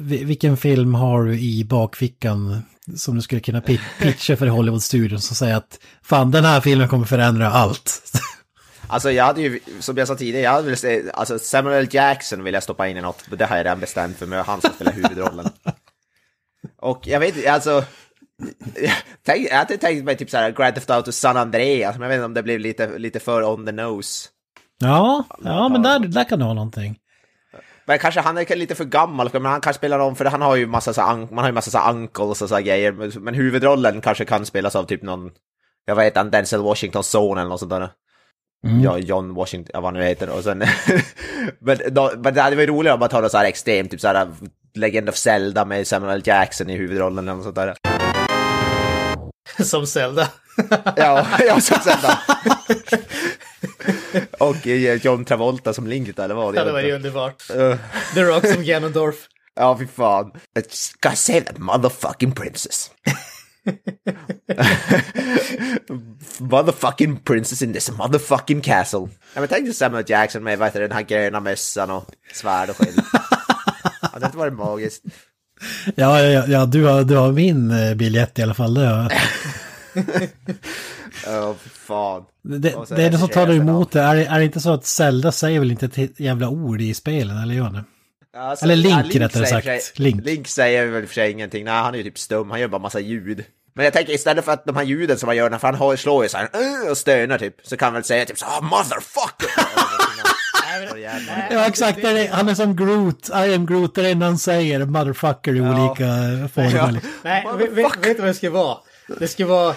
[0.00, 2.62] Vilken film har du i bakfickan
[2.96, 3.60] som du skulle kunna
[4.00, 8.02] pitcha för Hollywood-studion som säger att fan den här filmen kommer förändra allt.
[8.86, 12.44] Alltså jag hade ju, som jag sa tidigare, jag hade velat se, alltså Samuel Jackson
[12.44, 14.70] vill jag stoppa in i något, det har jag redan bestämt för mig, han som
[14.70, 15.48] spelar huvudrollen.
[16.80, 17.84] Och jag vet alltså,
[19.26, 22.16] Tänk, jag hade tänkt mig typ såhär Grand Theft Auto San Andreas, men jag vet
[22.16, 24.28] inte om det blev lite, lite för on the nose.
[24.78, 26.98] Ja, ja men där, där kan du ha någonting.
[27.86, 30.56] Men kanske han är lite för gammal, men han kan spela någon, för han har
[30.56, 34.24] ju massa så man har ju massa så uncles och så grejer, men huvudrollen kanske
[34.24, 35.30] kan spelas av typ någon,
[35.84, 37.90] jag vet inte, Denzel Washingtons son eller något sånt där.
[38.66, 38.82] Mm.
[38.82, 40.28] Ja, John Washington, ja, vad han nu heter.
[40.28, 40.58] Och sen,
[41.58, 44.00] men, då, men det hade varit roligare om man tar något så här extremt, typ
[44.00, 44.28] så här
[44.74, 47.93] Legend of Zelda med Samuel Jackson i huvudrollen eller något sånt där.
[49.64, 50.28] Som Zelda.
[50.96, 52.18] Ja, jag som Zelda.
[54.38, 56.56] Och eh, John Travolta som Link eller vad?
[56.56, 57.50] Ja, det var ju underbart.
[57.50, 57.76] Eh,
[58.14, 59.16] The Rock som Ganondorf.
[59.54, 60.32] Ja, fy fan.
[61.00, 62.90] Gotta save that motherfucking princess.
[66.38, 69.08] motherfucking princess in this motherfucking castle.
[69.34, 72.70] Ja, men tänk dig Samuel Jackson med vad heter den här gröna mössan och svärd
[72.70, 73.00] och skydd.
[74.00, 75.04] Hade det inte varit magiskt?
[75.94, 78.74] Ja, ja, ja du, har, du har min eh, biljett i alla fall.
[78.74, 79.12] Det, har-
[81.54, 82.22] fy fan.
[82.42, 82.58] det,
[82.96, 84.00] det är det som talar emot det.
[84.00, 87.38] Är, är det inte så att Zelda säger väl inte ett jävla ord i spelen,
[87.42, 87.84] eller gör det?
[88.38, 89.82] Alltså, Eller Link, ja, rättare säger sagt.
[89.84, 90.24] sig- Link.
[90.24, 91.64] Link säger väl för sig ingenting.
[91.64, 92.50] Nej, han är ju typ stum.
[92.50, 93.44] Han gör bara massa ljud.
[93.74, 95.96] Men jag tänker istället för att de här ljuden som han gör när han har-
[95.96, 97.54] slår ju så här "Åh", och stönar typ.
[97.62, 99.63] Så kan han väl säga typ så ah, motherfucker!
[101.50, 102.02] Ja, exakt.
[102.02, 103.28] Det är, han är som Groot.
[103.28, 103.94] I am Groot.
[103.94, 104.84] Det är han säger.
[104.84, 106.04] Motherfucker i olika
[106.54, 106.76] former.
[106.76, 106.90] Ja.
[106.90, 107.10] liksom.
[107.22, 108.78] Nej, vet, vet, du vad det ska vara?
[109.18, 109.74] Det ska vara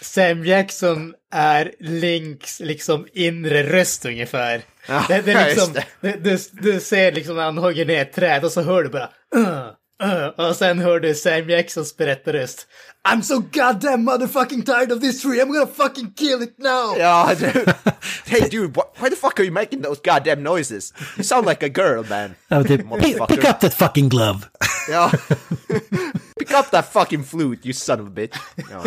[0.00, 4.62] Sam Jackson är Links liksom inre röst ungefär.
[4.88, 6.16] Ja, det, det ja, är liksom, det.
[6.16, 9.10] Du, du ser liksom när han hugger ner ett träd och så hör du bara
[9.36, 9.70] uh,
[10.36, 12.66] och sen hör du Sam Jacksons berättarröst.
[13.08, 16.96] I'm so goddamn motherfucking tired of this tree, I'm gonna fucking kill it now!
[16.98, 17.74] Ja, dude.
[18.26, 20.92] Hey dude, what, why the fuck are you making those goddamn noises?
[21.16, 22.34] You sound like a girl man.
[22.50, 24.48] Ja, typ, pick, pick up that fucking glove.
[24.88, 25.10] Ja.
[26.38, 28.36] Pick up that fucking flute, you son of a bitch.
[28.70, 28.82] Ja.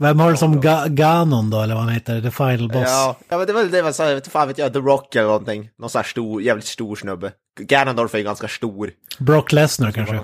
[0.00, 2.20] Vem har du som Ga Ganon då, eller vad han heter?
[2.20, 2.82] The final boss.
[2.86, 4.78] Ja, ja men det var väl det man sa, jag vet fan vet jag, The
[4.78, 5.70] Rock eller någonting.
[5.78, 7.32] Någon sån här stor, jävligt stor snubbe.
[7.60, 8.90] Ganondorf är ju ganska stor.
[9.18, 10.20] Brock Lesnar kanske.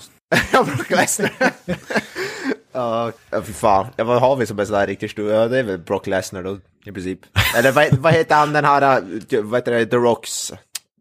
[0.52, 1.32] ja, Brock Lesnar.
[2.72, 3.86] Ja, ja, fy fan.
[3.96, 5.30] Ja, vad har vi som är sådär riktigt stor?
[5.30, 7.20] Ja, det är väl Brock Lesnar då, i princip.
[7.56, 9.02] Eller vad, vad heter han den här,
[9.42, 10.52] vad heter det, The Rocks,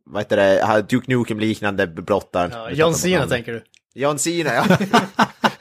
[0.05, 2.51] vad heter det, här Duke Nukem liknande brottaren.
[2.53, 3.63] Ja, John Cena tänker du?
[3.93, 4.65] John Cena, ja.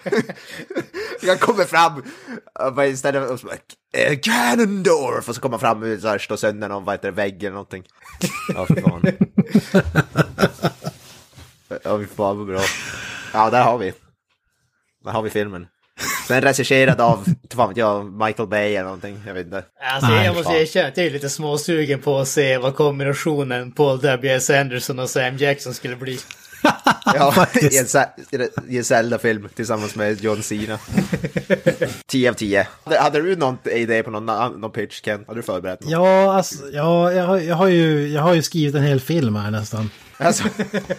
[1.25, 2.03] Jag kommer fram
[2.61, 3.57] och bara istället och så bara,
[3.97, 5.29] "Eh, Ganondorf!
[5.29, 7.51] Och så kommer fram och så här, slår sönder någon, vad heter det, vägg eller
[7.51, 7.85] någonting.
[8.55, 9.03] Ja, fy fan.
[11.83, 12.61] Ja, fy fan vad bra.
[13.33, 13.93] Ja, där har vi.
[15.05, 15.67] Där har vi filmen.
[16.29, 19.65] Sen regisserad av, inte fan vet jag, Michael Bay eller någonting, jag vet inte.
[19.93, 23.73] Alltså, Nej, jag måste erkänna att jag är lite småsugen på att se vad kombinationen
[23.73, 24.51] Paul W.S.
[24.51, 26.19] Anderson och Sam Jackson skulle bli.
[27.15, 30.79] Ja, i en, Ze- i en Zelda-film tillsammans med John Cena.
[32.07, 32.67] 10 av 10.
[32.85, 35.25] Hade, hade du någon idé på någon, någon pitch, Ken?
[35.27, 35.91] Hade du förberett något?
[35.91, 39.37] Ja, alltså, ja jag, har, jag, har ju, jag har ju skrivit en hel film
[39.37, 39.91] här nästan.
[40.17, 40.45] Alltså.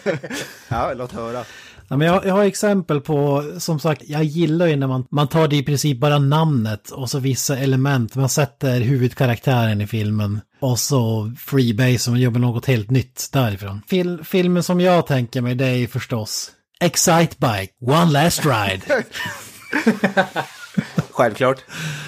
[0.68, 1.44] ja, låt höra.
[1.88, 5.28] Ja, men jag, jag har exempel på, som sagt, jag gillar ju när man, man
[5.28, 8.16] tar det i princip bara namnet och så vissa element.
[8.16, 13.82] Man sätter huvudkaraktären i filmen och så freebase och jobbar något helt nytt därifrån.
[13.88, 18.82] Fil, filmen som jag tänker mig det är förstås Excitebike, One Last Ride.
[21.16, 21.58] Självklart.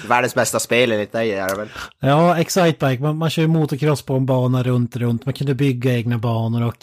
[0.08, 1.68] Världens bästa spel enligt dig är det väl?
[2.00, 5.24] Ja, Excitebike, man, man kör ju motocross på en bana runt, runt.
[5.26, 6.76] Man kunde bygga egna banor och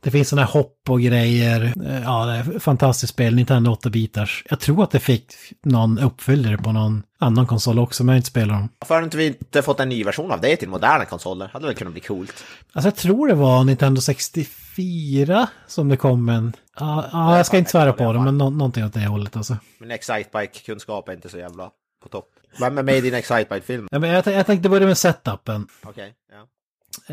[0.00, 1.72] det finns sådana här hopp och grejer.
[1.86, 4.42] Eh, Ja, det är ett fantastiskt spel, Nintendo 8-bitars.
[4.50, 5.32] Jag tror att det fick
[5.64, 8.68] någon uppföljare på någon annan konsol också, men jag inte spelat dem.
[8.78, 11.50] Varför har inte vi inte fått en ny version av det till moderna konsoler?
[11.52, 12.44] Hade väl kunnat bli coolt.
[12.72, 16.52] Alltså jag tror det var Nintendo 64 som det kom en...
[16.78, 19.56] Ja, ja jag ska inte svära på det, men nå någonting åt det hållet alltså.
[19.78, 21.70] Men Excitebike-kunskap är inte så jävla
[22.02, 22.30] på topp.
[22.58, 23.88] Vem är med i din Excitebike-film?
[23.90, 25.66] Ja, men jag, jag tänkte börja med setupen.
[25.82, 26.46] Okej, ja.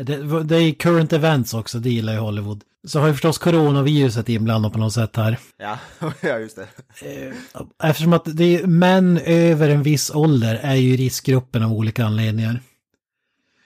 [0.02, 2.64] Det, det är current events också, det gillar ju Hollywood.
[2.86, 5.38] Så har ju förstås coronaviruset inblandat på något sätt här.
[5.56, 5.78] Ja,
[6.20, 6.68] ja just det.
[7.82, 12.04] Eftersom att det är män över en viss ålder är ju i riskgruppen av olika
[12.04, 12.60] anledningar.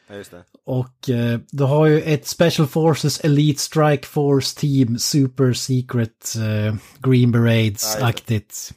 [0.08, 0.42] Ja, just det.
[0.66, 6.74] Och eh, du har ju ett Special Forces Elite Strike Force Team Super Secret eh,
[6.98, 8.72] Green Berets-aktigt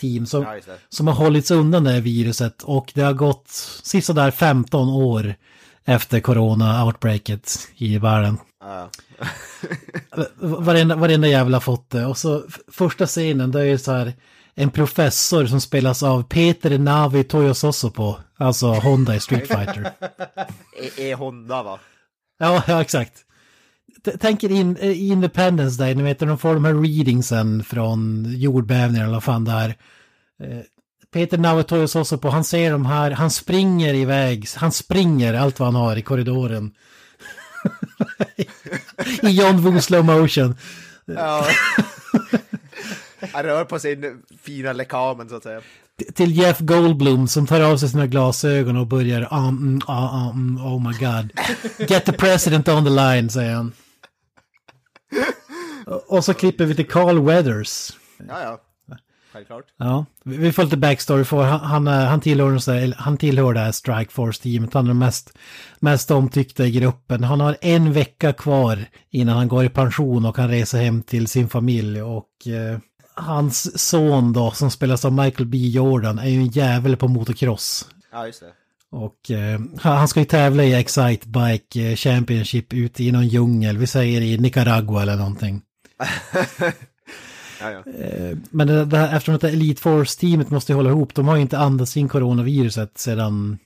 [0.00, 3.48] team som, Ja, som har hållits undan det här viruset och det har gått
[3.82, 5.34] sisådär 15 år
[5.84, 8.38] efter corona-outbreaket i världen.
[8.60, 8.90] Ja,
[10.36, 12.06] Varenda, varenda jävla fått det.
[12.06, 14.12] Och så första scenen, det är ju så här
[14.56, 19.92] en professor som spelas av Peter Navi Toyososopo, alltså Honda i Street Fighter.
[20.96, 21.78] Är, Honda va?
[22.38, 23.12] Ja, ja exakt.
[24.20, 28.26] Tänk er in, i Independence Day, ni vet när de får de här readingsen från
[28.28, 29.68] jordbävningar eller vad fan det är.
[30.42, 30.62] Eh,
[31.12, 35.66] Peter Navatoyos också på, han ser de här, han springer iväg, han springer allt vad
[35.66, 36.70] han har i korridoren.
[39.22, 40.56] I John Woo slow motion.
[41.04, 41.46] Ja.
[43.32, 45.60] Han rör på sin fina lekamen så att säga.
[46.14, 50.88] Till Jeff Goldblum som tar av sig sina glasögon och börjar um, ah, mm, oh
[50.88, 51.32] my god.
[51.90, 53.72] Get the president on the line, säger han.
[56.06, 57.90] Och så klipper vi till Carl Weathers.
[58.28, 58.60] Ja, ja.
[59.32, 59.64] självklart.
[59.76, 64.12] Ja, vi får lite backstory för han, han, han, tillhör, han tillhör det här Strike
[64.12, 64.74] Force-teamet.
[64.74, 65.38] Han är den mest,
[65.78, 67.24] mest omtyckta i gruppen.
[67.24, 68.78] Han har en vecka kvar
[69.10, 72.02] innan han går i pension och kan resa hem till sin familj.
[72.02, 72.78] Och eh,
[73.16, 75.58] hans son då, som spelas av Michael B.
[75.58, 77.88] Jordan, är ju en jävel på motocross.
[78.12, 78.52] Ja, just det.
[78.90, 83.78] Och eh, han ska ju tävla i Excite Bike eh, Championship ute i någon djungel,
[83.78, 85.62] vi säger i Nicaragua eller någonting.
[87.60, 87.82] Ja, ja.
[88.50, 91.58] Men det, det här, eftersom att Elite Force-teamet måste hålla ihop, de har ju inte
[91.58, 93.58] andats in coronaviruset sedan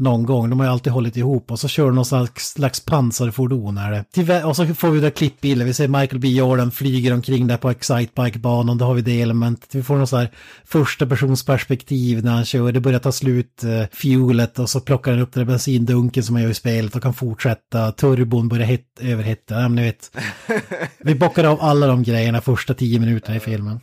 [0.00, 0.50] någon gång.
[0.50, 3.90] De har ju alltid hållit ihop och så kör de någon slags, slags pansarfordon är
[3.90, 4.44] det.
[4.44, 6.28] Och så får vi där klippbilder, vi ser Michael B.
[6.28, 9.74] Jordan flyger omkring där på Excitebike-banan, då har vi det elementet.
[9.74, 10.30] Vi får någon sån här
[10.64, 15.12] första persons perspektiv när han kör, det börjar ta slut uh, fuelet och så plockar
[15.12, 17.92] han upp den där bensindunken som han gör i spelet och kan fortsätta.
[17.92, 20.16] Turbon börjar het, överhetta, ja men ni vet.
[20.98, 23.80] Vi bockar av alla de grejerna första tio minuterna i filmen.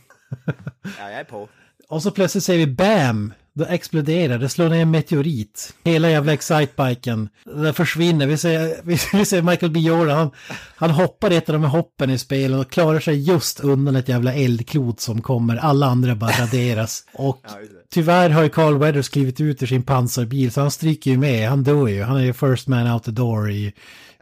[0.82, 1.48] ja, jag är på.
[1.88, 3.32] Och så plötsligt säger vi BAM!
[3.58, 5.74] Då exploderar det, slår ner en meteorit.
[5.84, 8.26] Hela jävla excitebiken, det försvinner.
[8.26, 8.80] Vi ser,
[9.16, 9.80] vi, ser Michael B.
[9.80, 10.30] Jordan, han,
[10.76, 14.08] han hoppar ett av de här hoppen i spelen och klarar sig just undan ett
[14.08, 15.56] jävla eldklot som kommer.
[15.56, 17.04] Alla andra bara raderas.
[17.12, 17.42] Och
[17.90, 21.48] tyvärr har ju Carl Weathers klivit ut ur sin pansarbil så han stryker ju med,
[21.48, 22.02] han dör ju.
[22.02, 23.72] Han är ju first man out the door i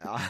[0.05, 0.21] Ja.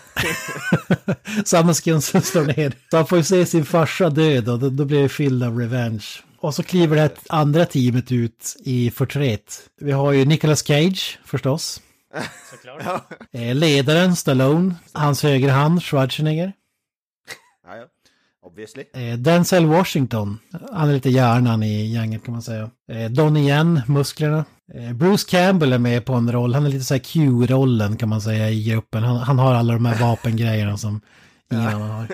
[1.45, 2.73] samma sekund som slår ner.
[2.91, 5.59] Så han får ju se sin farsa död och då, då blir det fylld av
[5.59, 6.07] revenge.
[6.47, 9.61] Och så kliver det andra teamet ut i förtret.
[9.81, 11.81] Vi har ju Nicolas Cage förstås.
[12.51, 13.05] Såklart.
[13.33, 14.75] Eh, Ledaren Stallone.
[14.93, 16.53] Hans högra hand Schwarzenegger.
[17.67, 17.85] ja, ja.
[18.47, 18.85] Obviously.
[18.95, 20.39] Eh, Denzel Washington.
[20.73, 22.71] Han är lite hjärnan i gänget kan man säga.
[22.93, 24.45] Eh, Donnie Yen, musklerna.
[24.95, 26.55] Bruce Campbell är med på en roll.
[26.55, 29.03] Han är lite så här Q-rollen kan man säga i gruppen.
[29.03, 31.01] Han, han har alla de här vapengrejerna som
[31.53, 32.09] ingen annan har.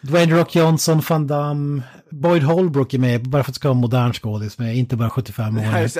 [0.00, 3.76] Dwayne Rock Johnson, Van Damme, Boyd Holbrook är med bara för att det ska vara
[3.76, 5.90] en modern skådis med, inte bara 75 Ja, år.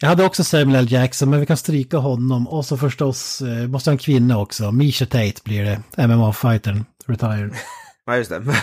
[0.00, 0.92] Jag hade också Samuel L.
[0.92, 2.48] Jackson, men vi kan stryka honom.
[2.48, 4.72] Och så förstås, eh, måste ha en kvinna också.
[4.72, 7.50] Misha Tate blir det, MMA-fightern, retired.
[8.08, 8.42] Ja, just det.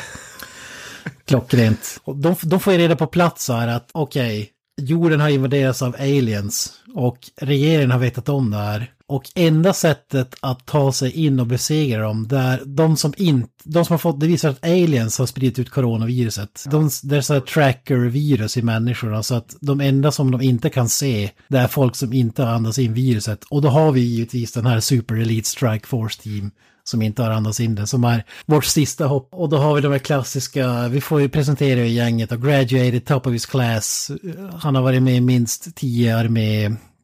[1.27, 2.01] Klockrent.
[2.05, 4.49] De, de får ju reda på plats så här att okej,
[4.81, 8.91] jorden har invaderats av aliens och regeringen har vetat om det här.
[9.13, 13.85] Och enda sättet att ta sig in och besegra dem, där de som inte, de
[13.85, 16.63] som har fått, det visar att aliens har spridit ut coronaviruset.
[16.71, 20.69] De, det är så här tracker-virus i människorna, så att de enda som de inte
[20.69, 23.43] kan se, det är folk som inte har andats in viruset.
[23.43, 26.51] Och då har vi givetvis den här Super Elite Strike Force Team
[26.83, 29.29] som inte har andats in det, som är vårt sista hopp.
[29.31, 33.05] Och då har vi de här klassiska, vi får ju presentera i gänget och graduated
[33.05, 34.11] top of his class.
[34.59, 36.17] Han har varit med i minst tio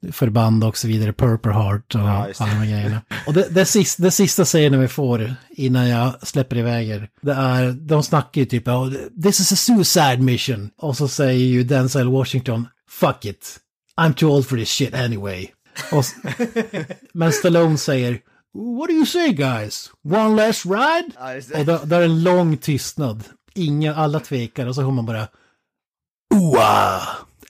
[0.04, 3.02] arméförband och så vidare, Purple Heart och Ja, alla de grejerna.
[3.28, 7.34] Och det, det, sista, det sista scenen vi får innan jag släpper iväg er, det
[7.34, 8.91] är, de snackar ju typ, oh,
[9.24, 10.70] this is a suicide mission.
[10.78, 13.58] Och så säger ju Denzel Washington, fuck it,
[14.02, 15.47] I'm too old for this shit anyway.
[15.91, 16.06] Och,
[17.14, 18.20] men Stallone säger,
[18.54, 19.91] What do you say guys?
[20.04, 21.12] One last ride?
[21.16, 23.24] Ja, Och då, då är det en lång tystnad.
[23.56, 25.28] Ingen, alla tvekar och så hör man bara
[26.36, 27.02] Oa!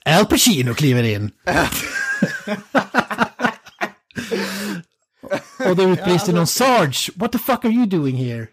[0.04, 1.30] Al Pacino kliver in.
[5.68, 8.46] och då utbrister någon Sarge, what the fuck are you doing here?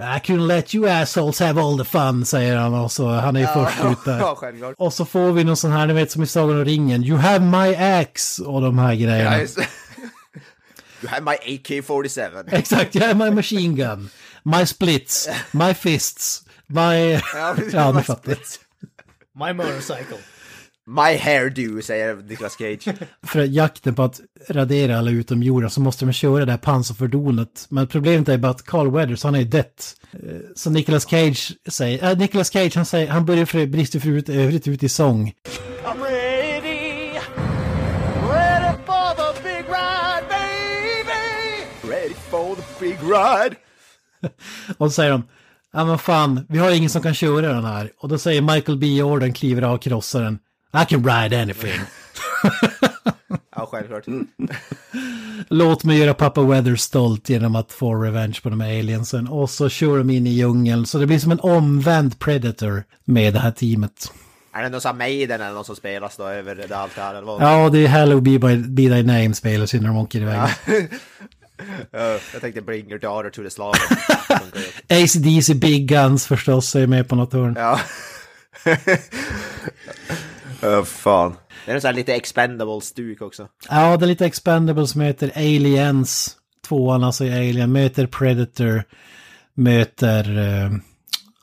[0.00, 3.40] I couldn't let you assholes have all the fun, säger han och så han är
[3.40, 4.18] ju först ut där.
[4.60, 4.74] Ja.
[4.76, 7.18] Och så får vi någon sån här, ni vet som i Sagan om ringen, you
[7.18, 9.38] have my axe och de här grejerna.
[9.38, 9.68] Ja, det.
[11.00, 12.44] You have my AK-47.
[12.54, 14.10] Exakt, jag är my machine gun,
[14.42, 17.12] my splits, my fists, my...
[17.34, 18.36] Ja, Ja, ni fattar.
[19.34, 20.18] My motorcycle.
[20.90, 22.88] My hairdo, säger Nicolas Cage.
[23.26, 27.66] För jakten på att radera alla utomjordar så måste de köra det här pansarfordonet.
[27.68, 29.94] Men problemet är bara att Carl Weathers, han är ju dött.
[30.12, 30.18] Eh,
[30.54, 34.28] Så Nicolas Cage säger, äh, Nicolas Cage han säger, han börjar för brister för ut,
[34.28, 35.32] övrigt ut i sång.
[35.84, 37.18] I'm ready.
[38.32, 41.92] Ready for the big ride, baby.
[41.94, 43.56] Ready for the big ride.
[44.78, 45.22] Och så säger de,
[45.72, 47.90] ja men fan, vi har ingen som kan köra den här.
[47.98, 48.86] Och då säger Michael B.
[48.86, 50.38] Jordan, kliver av krossaren,
[50.72, 51.80] I can ride anything.
[53.56, 54.04] Ja, självklart.
[55.48, 59.28] Låt mig göra pappa Weathers stolt genom att få revenge på de här aliensen.
[59.28, 60.86] Och så kör de in i djungeln.
[60.86, 64.12] Så det blir som en omvänd Predator med det här teamet.
[64.52, 67.14] Är det någon sån Maiden eller någon som spelas då över det allt det här?
[67.40, 70.36] Ja, det är Hello Be, by, Be Thy Name spelar sig när de åker iväg.
[71.90, 73.96] Ja, jag tänkte Bring Your Daughter to the Slaughter.
[74.38, 75.04] Funkar ju.
[75.04, 77.54] AC/DC Big Guns förstås är med på något hörn.
[77.58, 77.80] ja.
[80.60, 81.36] Ja, fan.
[81.64, 83.48] Det är en sån här lite expendable-stuk också.
[83.70, 86.36] Ja, det är lite Expendables möter Aliens.
[86.68, 88.84] Tvåan, alltså i Alien, möter Predator.
[89.54, 90.72] Möter uh,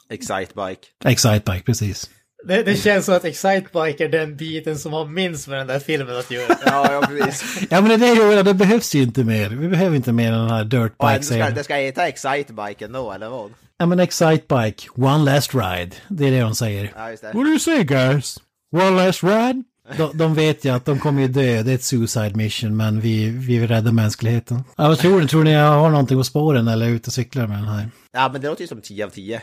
[0.09, 0.87] Excitebike.
[1.05, 2.09] Excitebike, precis.
[2.47, 5.79] Det, det känns som att Excitebike är den biten som har minst med den där
[5.79, 6.57] filmen att göra.
[6.65, 7.67] Ja, ja precis.
[7.69, 9.49] Ja men det är det, det behövs ju inte mer.
[9.49, 13.11] Vi behöver inte mer än den här dirtbike det ska, det ska heta Excitebike ändå,
[13.11, 13.51] eller vad?
[13.77, 15.91] Ja men Excitebike, one last ride.
[16.07, 16.93] Det är det de säger.
[16.95, 17.27] Ja, just det.
[17.27, 18.37] What do you say guys?
[18.71, 19.63] One last ride?
[19.97, 23.01] De, de vet ju att de kommer ju dö, det är ett suicide mission, men
[23.01, 24.63] vi, vi vill rädda mänskligheten.
[24.77, 25.27] Ja, vad tror ni?
[25.27, 27.89] Tror ni jag har någonting på spåren eller är ute och cyklar med den här?
[28.13, 29.41] Ja, men det låter ju som 10 av 10.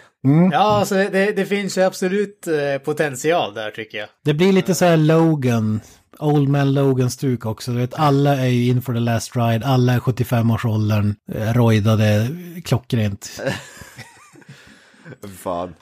[0.52, 4.08] Ja, alltså det, det finns ju absolut eh, potential där tycker jag.
[4.24, 5.80] Det blir lite så här Logan,
[6.18, 7.70] Old Man Logan-stuk också.
[7.70, 12.28] Du vet, alla är ju in for the last ride, alla är 75-årsåldern, eh, rojdade
[12.64, 13.30] klockrent.
[15.38, 15.74] Fan.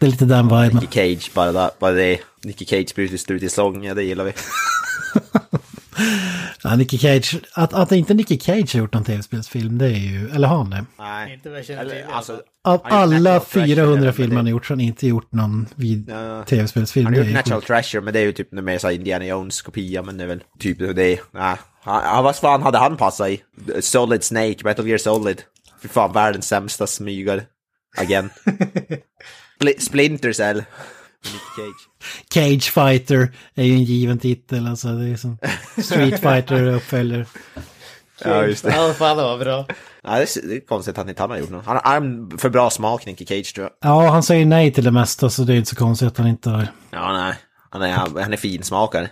[0.00, 0.74] Det är lite den viben.
[0.80, 2.18] Nicky Cage, bara, där, bara det.
[2.44, 4.32] Nicky Cage bryter slut i sång, ja, det gillar vi.
[6.62, 10.30] Ja, Nicky Cage, att, att inte Nicky Cage har gjort någon tv-spelsfilm, det är ju,
[10.30, 10.84] eller har han det?
[10.98, 11.34] Nej.
[11.34, 12.04] Inte vad jag till.
[12.12, 12.40] Alltså.
[12.64, 14.76] Av Han har gjort alla Natural Treasure, 400 men filmer han har gjort så har
[14.76, 16.44] han inte gjort någon vid Ja.
[16.44, 17.06] tv-spelsfilm.
[17.06, 17.62] Han har gjort Natural.
[17.62, 20.78] Treasure, men det är ju typ mer såhär Indiana Jones-kopia, men det är väl typ
[20.78, 21.20] det.
[21.30, 21.56] Nej.
[21.82, 23.42] Han, vad fan hade han passat i?
[23.80, 25.42] Solid Snake, Metal Gear Solid.
[25.82, 27.42] Fy fan, världens sämsta smygare.
[27.96, 28.32] Agent.
[29.60, 30.64] Spli- Splinter Cell.
[31.56, 31.88] Cage.
[32.34, 35.38] Cage Fighter är ju en given titel, alltså det är som
[35.82, 37.26] Street Fighter uppföljare.
[38.24, 38.74] Ja, just det.
[38.76, 39.66] Ja, fan det var bra.
[40.02, 41.66] Ja, det, är, det är konstigt att han inte han har gjort något.
[41.66, 43.90] Han har för bra smak, Nicky Cage, tror jag.
[43.92, 46.26] Ja, han säger nej till det mesta så det är inte så konstigt att han
[46.26, 46.68] inte har...
[46.90, 47.34] Ja, nej.
[47.70, 47.92] Han är,
[48.22, 49.08] han är finsmakare.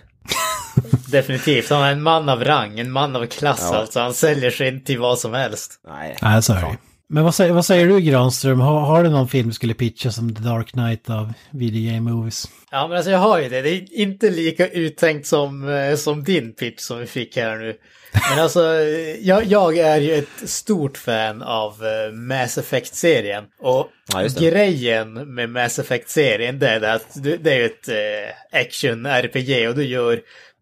[1.07, 1.69] Definitivt.
[1.69, 3.77] Han är en man av rang, en man av klass Ja.
[3.77, 3.99] alltså.
[3.99, 5.79] Han säljer sig inte till vad som helst.
[5.87, 6.17] Nej.
[6.21, 6.77] Nej, så är det.
[7.09, 8.59] Men vad säger, vad säger du Granström?
[8.59, 12.11] Har, har du någon film du skulle pitcha som The Dark Knight av Video Game
[12.11, 12.47] Movies?
[12.71, 13.61] Ja, men alltså jag har ju det.
[13.61, 17.75] Det är inte lika uttänkt som, eh, som din pitch som vi fick här nu.
[18.29, 23.43] Men alltså, eh, jag, jag är ju ett stort fan av eh, Mass Effect-serien.
[23.59, 27.89] Och Ja, grejen med Mass Effect-serien det är det att du, det är ju ett
[28.51, 30.19] action-RPG och du gör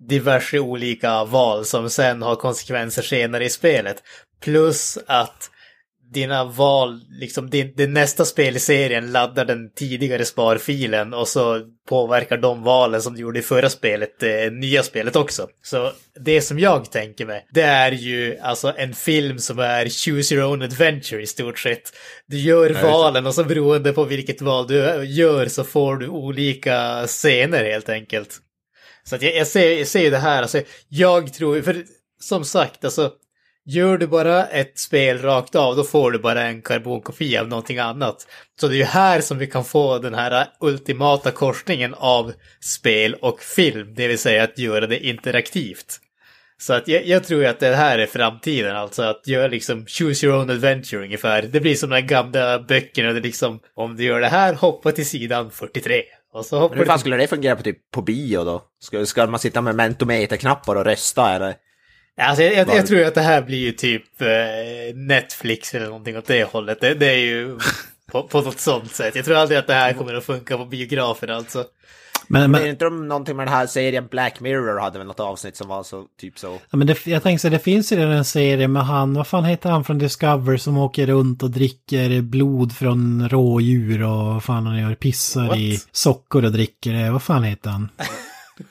[0.10, 4.04] diverse olika val som sen har konsekvenser senare i spelet.
[4.42, 5.50] Plus att
[6.14, 11.62] dina val, liksom din, det nästa spel i serien laddar den tidigare sparfilen och så
[11.90, 15.48] påverkar de valen som du gjorde i förra spelet, det nya spelet också.
[15.64, 20.36] Så det som jag tänker mig, det är ju alltså en film som är choose
[20.36, 21.92] your own adventure i stort sett.
[22.28, 27.08] Du gör valen och så beroende på vilket val du gör så får du olika
[27.08, 28.42] scener helt enkelt.
[29.04, 29.48] Så att jag, jag
[29.88, 31.84] ser ju det här, alltså jag tror, för
[32.20, 33.12] som sagt, alltså
[33.68, 37.80] Gör du bara ett spel rakt av, då får du bara en karbonkopia av någonting
[37.80, 38.28] annat.
[38.60, 43.16] Så det är ju här som vi kan få den här ultimata korsningen av spel
[43.22, 46.00] och film, det vill säga att göra det interaktivt.
[46.58, 50.26] Så att jag, jag tror att det här är framtiden, alltså att göra liksom choose
[50.26, 51.42] your own adventure ungefär.
[51.42, 55.06] Det blir som de gamla böckerna, det liksom om du gör det här, hoppa till
[55.06, 56.04] sidan 43.
[56.34, 58.64] Och så hoppar Men hur fan skulle det fungera på, typ, på bio då?
[58.80, 61.56] Ska, ska man sitta med mentometerknappar och rösta eller?
[62.18, 66.18] Alltså, jag, jag, jag tror att det här blir ju typ eh, Netflix eller någonting
[66.18, 66.82] åt det hållet.
[66.82, 67.60] Det, det är ju
[68.12, 69.16] på, på något sånt sätt.
[69.16, 71.66] Jag tror aldrig att det här kommer att funka på biografer alltså.
[72.28, 75.08] Men, Men är men, inte de någonting med den här serien Black Mirror hade väl
[75.08, 76.60] något avsnitt som var så, typ så?
[76.70, 79.28] ja, men det, jag tänker så det finns ju redan en serie med han, vad
[79.28, 84.44] fan heter han från Discover som åker runt och dricker blod från rådjur och vad
[84.44, 85.58] fan han gör, pissar What?
[85.58, 87.12] i sockor och dricker det.
[87.12, 87.90] Vad fan heter han?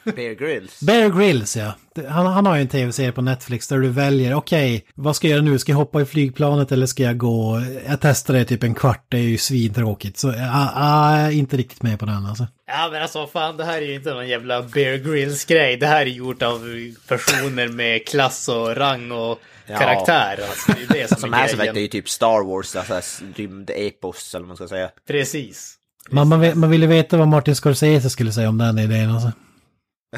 [0.04, 0.80] Bear Grylls?
[0.80, 1.74] Bear Grylls ja.
[2.08, 5.32] Han, han har ju en tv-serie på Netflix där du väljer, okej, vad ska jag
[5.36, 5.58] göra nu?
[5.58, 7.62] Ska jag hoppa i flygplanet eller ska jag gå?
[7.88, 10.18] Jag testade det typ en kvart, det är ju svintråkigt.
[10.18, 12.46] Så jag är inte riktigt med på den alltså.
[12.66, 15.76] Ja men alltså fan, det här är ju inte någon jävla Bear Grylls grej.
[15.76, 16.60] Det här är gjort av
[17.08, 19.78] personer med klass och rang och Ja.
[19.78, 20.38] karaktär.
[20.48, 23.24] Alltså, det är det som Som är Mass Effect är ju typ Star Wars, alltså
[23.36, 24.88] rymdepos eller vad man ska säga.
[25.08, 25.74] Precis.
[26.10, 29.32] Man, man, vill- man ville veta vad Martin Scorsese skulle säga om den idén alltså.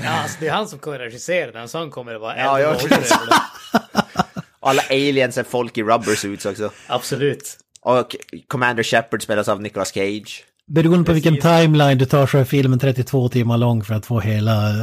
[0.04, 2.36] Ja, alltså, det är han som kommer att regissera den, så han kommer att vara
[2.38, 2.80] Ja, och jag-.
[4.60, 6.70] Alla aliens är folk i rubber suits också.
[6.86, 7.58] Absolut.
[7.80, 8.16] Och
[8.48, 10.44] Commander Shepard spelas av Nicolas Cage.
[10.66, 11.60] Beroende på vilken Precis.
[11.60, 14.68] timeline du tar så är filmen 32 timmar lång för att få hela...
[14.70, 14.76] eh,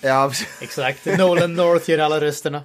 [0.00, 1.18] Ja, Exakt.
[1.18, 2.62] Nolan North gör alla rösterna.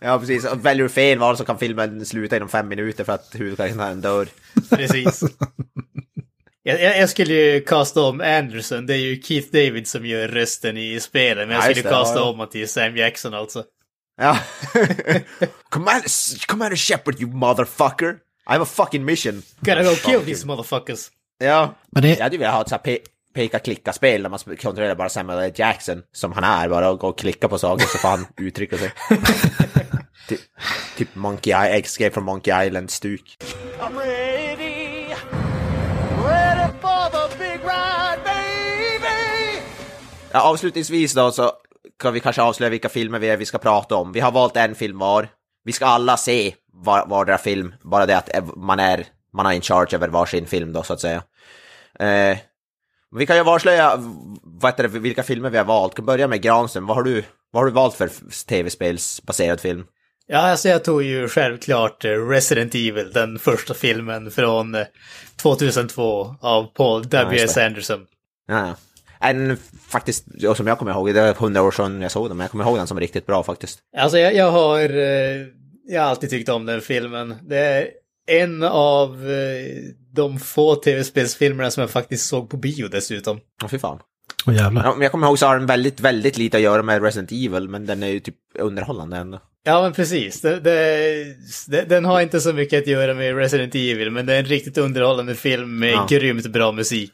[0.00, 0.44] ja precis.
[0.44, 4.00] Och väljer du fel val så kan filmen sluta inom fem minuter för att huvudkaraktären
[4.00, 4.28] dör.
[4.70, 5.20] Precis.
[6.68, 10.76] Jag, jag, skulle ju kasta om Anderson, det är ju Keith David som gör rösten
[10.76, 12.30] i spelet, men jag Ja, skulle kasta ja, ja.
[12.30, 13.64] om honom till Sam Jackson alltså.
[14.20, 14.38] Ja.
[15.68, 18.10] Commander, Commander Shepard you motherfucker!
[18.48, 19.42] I have a fucking mission.
[19.60, 21.08] Gotta go kill these motherfuckers.
[21.38, 21.74] Ja.
[21.92, 23.02] Men det, Jag hade velat ha ett sånt här pe-
[23.34, 25.52] peka-klicka-spel där man kontrollerar bara Samuel L.
[25.54, 28.78] Jackson som han är, bara och gå och klicka på saker så får han uttrycka
[28.78, 28.92] sig.
[30.28, 30.36] Ty-
[30.96, 33.36] typ Monkey Island, Escape from Monkey Island-stuk.
[40.32, 41.52] Ja, avslutningsvis då så
[41.98, 44.12] kan vi kanske avslöja vilka filmer vi, är vi ska prata om.
[44.12, 45.28] Vi har valt en film var.
[45.64, 49.60] Vi ska alla se var, vardera film, bara det att man är, man är in
[49.62, 51.22] charge över varsin film då så att säga.
[51.98, 52.38] Eh,
[53.16, 53.92] vi kan ju avslöja
[54.42, 55.92] vad det, vilka filmer vi har valt.
[55.92, 56.86] Vi kan börja med Granström.
[56.86, 58.10] Vad har du, vad har du valt för
[58.46, 59.84] tv-spelsbaserad film?
[60.26, 64.76] Ja, alltså jag tog ju självklart eh, Resident Evil, den första filmen från
[65.36, 67.52] 2002 eh, av Paul W.S.
[67.56, 68.06] Ja, Anderson.
[68.46, 68.74] Ja, ja.
[69.20, 69.56] En
[69.88, 70.24] faktiskt,
[70.56, 72.64] som jag kommer ihåg, det är hundra år sedan jag såg den, men jag kommer
[72.64, 73.78] ihåg den som riktigt bra faktiskt.
[73.96, 75.46] Alltså jag, jag har, eh,
[75.88, 77.34] jag har alltid tyckt om den filmen.
[77.48, 77.88] Det är
[78.30, 79.18] en av
[80.12, 83.40] de få tv-spelsfilmerna som jag faktiskt såg på bio dessutom.
[83.62, 83.98] Åh, fy fan.
[84.46, 84.84] Åh jävlar.
[84.84, 87.32] Ja, men jag kommer ihåg så har den väldigt, väldigt lite att göra med Resident
[87.32, 89.40] Evil, men den är ju typ underhållande ändå.
[89.64, 90.40] Ja, men precis.
[90.40, 91.24] Det, det,
[91.68, 94.44] det, den har inte så mycket att göra med Resident Evil, men det är en
[94.44, 96.06] riktigt underhållande film med Ja.
[96.10, 97.12] grymt bra musik.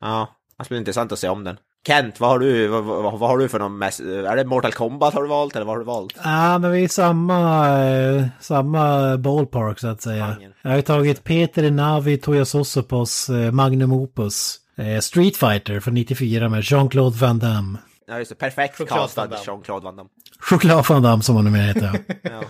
[0.00, 0.28] Ja,
[0.58, 1.56] det skulle bli intressant att se om den.
[1.86, 4.72] Kent, vad har du, vad, vad, vad har du för någon mest, är det Mortal
[4.72, 6.14] Kombat har du valt eller vad har du valt?
[6.24, 10.26] Ja, men vi är i samma, eh, samma ballpark så att säga.
[10.26, 10.52] Genren.
[10.62, 14.56] Jag har tagit Peter Navi Toyososopos eh, Magnum Opus.
[14.76, 17.78] Eh, Street Fighter från 94 med Jean-Claude Van Damme.
[18.08, 19.42] Ja, just det, perfekt castad Van Damme.
[19.46, 20.10] Jean-Claude Van Damme.
[20.40, 22.00] Choklad Van Damme som han numera heter.
[22.22, 22.42] Ja.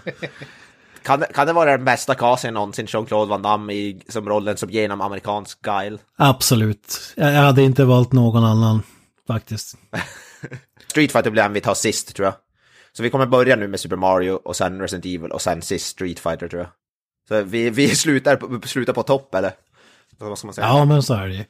[1.06, 4.56] Kan, det- kan det vara den bästa casten någonsin, Jean-Claude Van Damme i, som rollen
[4.56, 5.98] som genom amerikansk guile?
[6.16, 7.12] Absolut.
[7.16, 8.82] Jag jag hade inte valt någon annan
[9.26, 9.74] faktiskt.
[10.90, 12.34] Street Fighter blir den vi tar sist tror jag.
[12.92, 15.86] Så vi kommer börja nu med Super Mario och sen Resident Evil och sen sist
[15.86, 16.70] Street Fighter tror jag.
[17.28, 19.52] Så vi, vi slutar, på- slutar på topp eller?
[20.20, 20.66] Eller Vad ska man säga?
[20.66, 21.44] Ja, men så är det ju.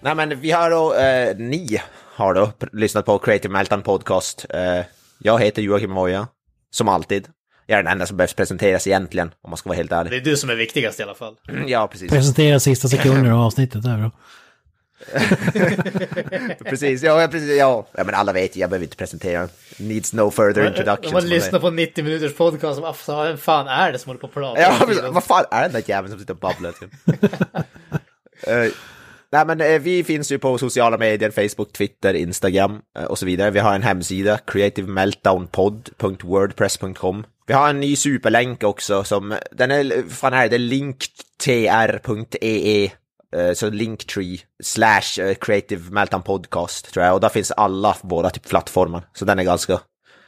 [0.00, 1.80] Nej men vi har då, eh, ni
[2.14, 4.46] har då pr- lyssnat på Creative Meltdown Podcast.
[4.50, 4.80] Eh,
[5.18, 6.26] jag heter Joakim Moja,
[6.70, 7.28] som alltid.
[7.66, 10.16] Jag är den enda som behövs presenteras egentligen, om man ska vara helt Det ärlig.
[10.20, 11.36] är du som är viktigast i alla fall.
[11.66, 12.10] Ja, precis.
[12.10, 14.10] Presentera sista sekunder av avsnittet där då.
[16.64, 17.86] precis, ja, ja, precis, ja.
[17.96, 18.04] ja.
[18.04, 19.48] men alla vet jag behöver inte presentera.
[19.78, 21.06] Needs no further introduction.
[21.06, 24.08] Om man man lyssnar på 90 minuters podcast, vad fan vem fan är det som
[24.10, 24.60] håller på att prata?
[24.60, 26.72] Ja, vad fan är den där jäveln som sitter och babblar?
[26.72, 26.90] Typ?
[29.34, 33.26] Nej, men eh, vi finns ju på sociala medier, Facebook, Twitter, Instagram eh, och så
[33.26, 33.50] vidare.
[33.50, 37.26] Vi har en hemsida, creativemeltdownpod.wordpress.com.
[37.46, 42.90] Vi har en ny superlänk också som, den är, fan är det, linktr.ee
[43.36, 48.48] eh, så Linktree slash Creative Meltdown Podcast tror jag och där finns alla våra typ
[48.48, 49.80] plattformar så den är ganska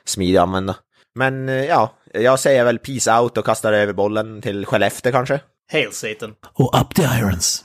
[0.04, 0.76] smidig att använda.
[1.14, 5.40] Men ja, jag säger väl peace out och kastar över bollen till Skellefteå kanske.
[5.72, 6.34] Hail Satan.
[6.52, 7.64] Och Up the Irons.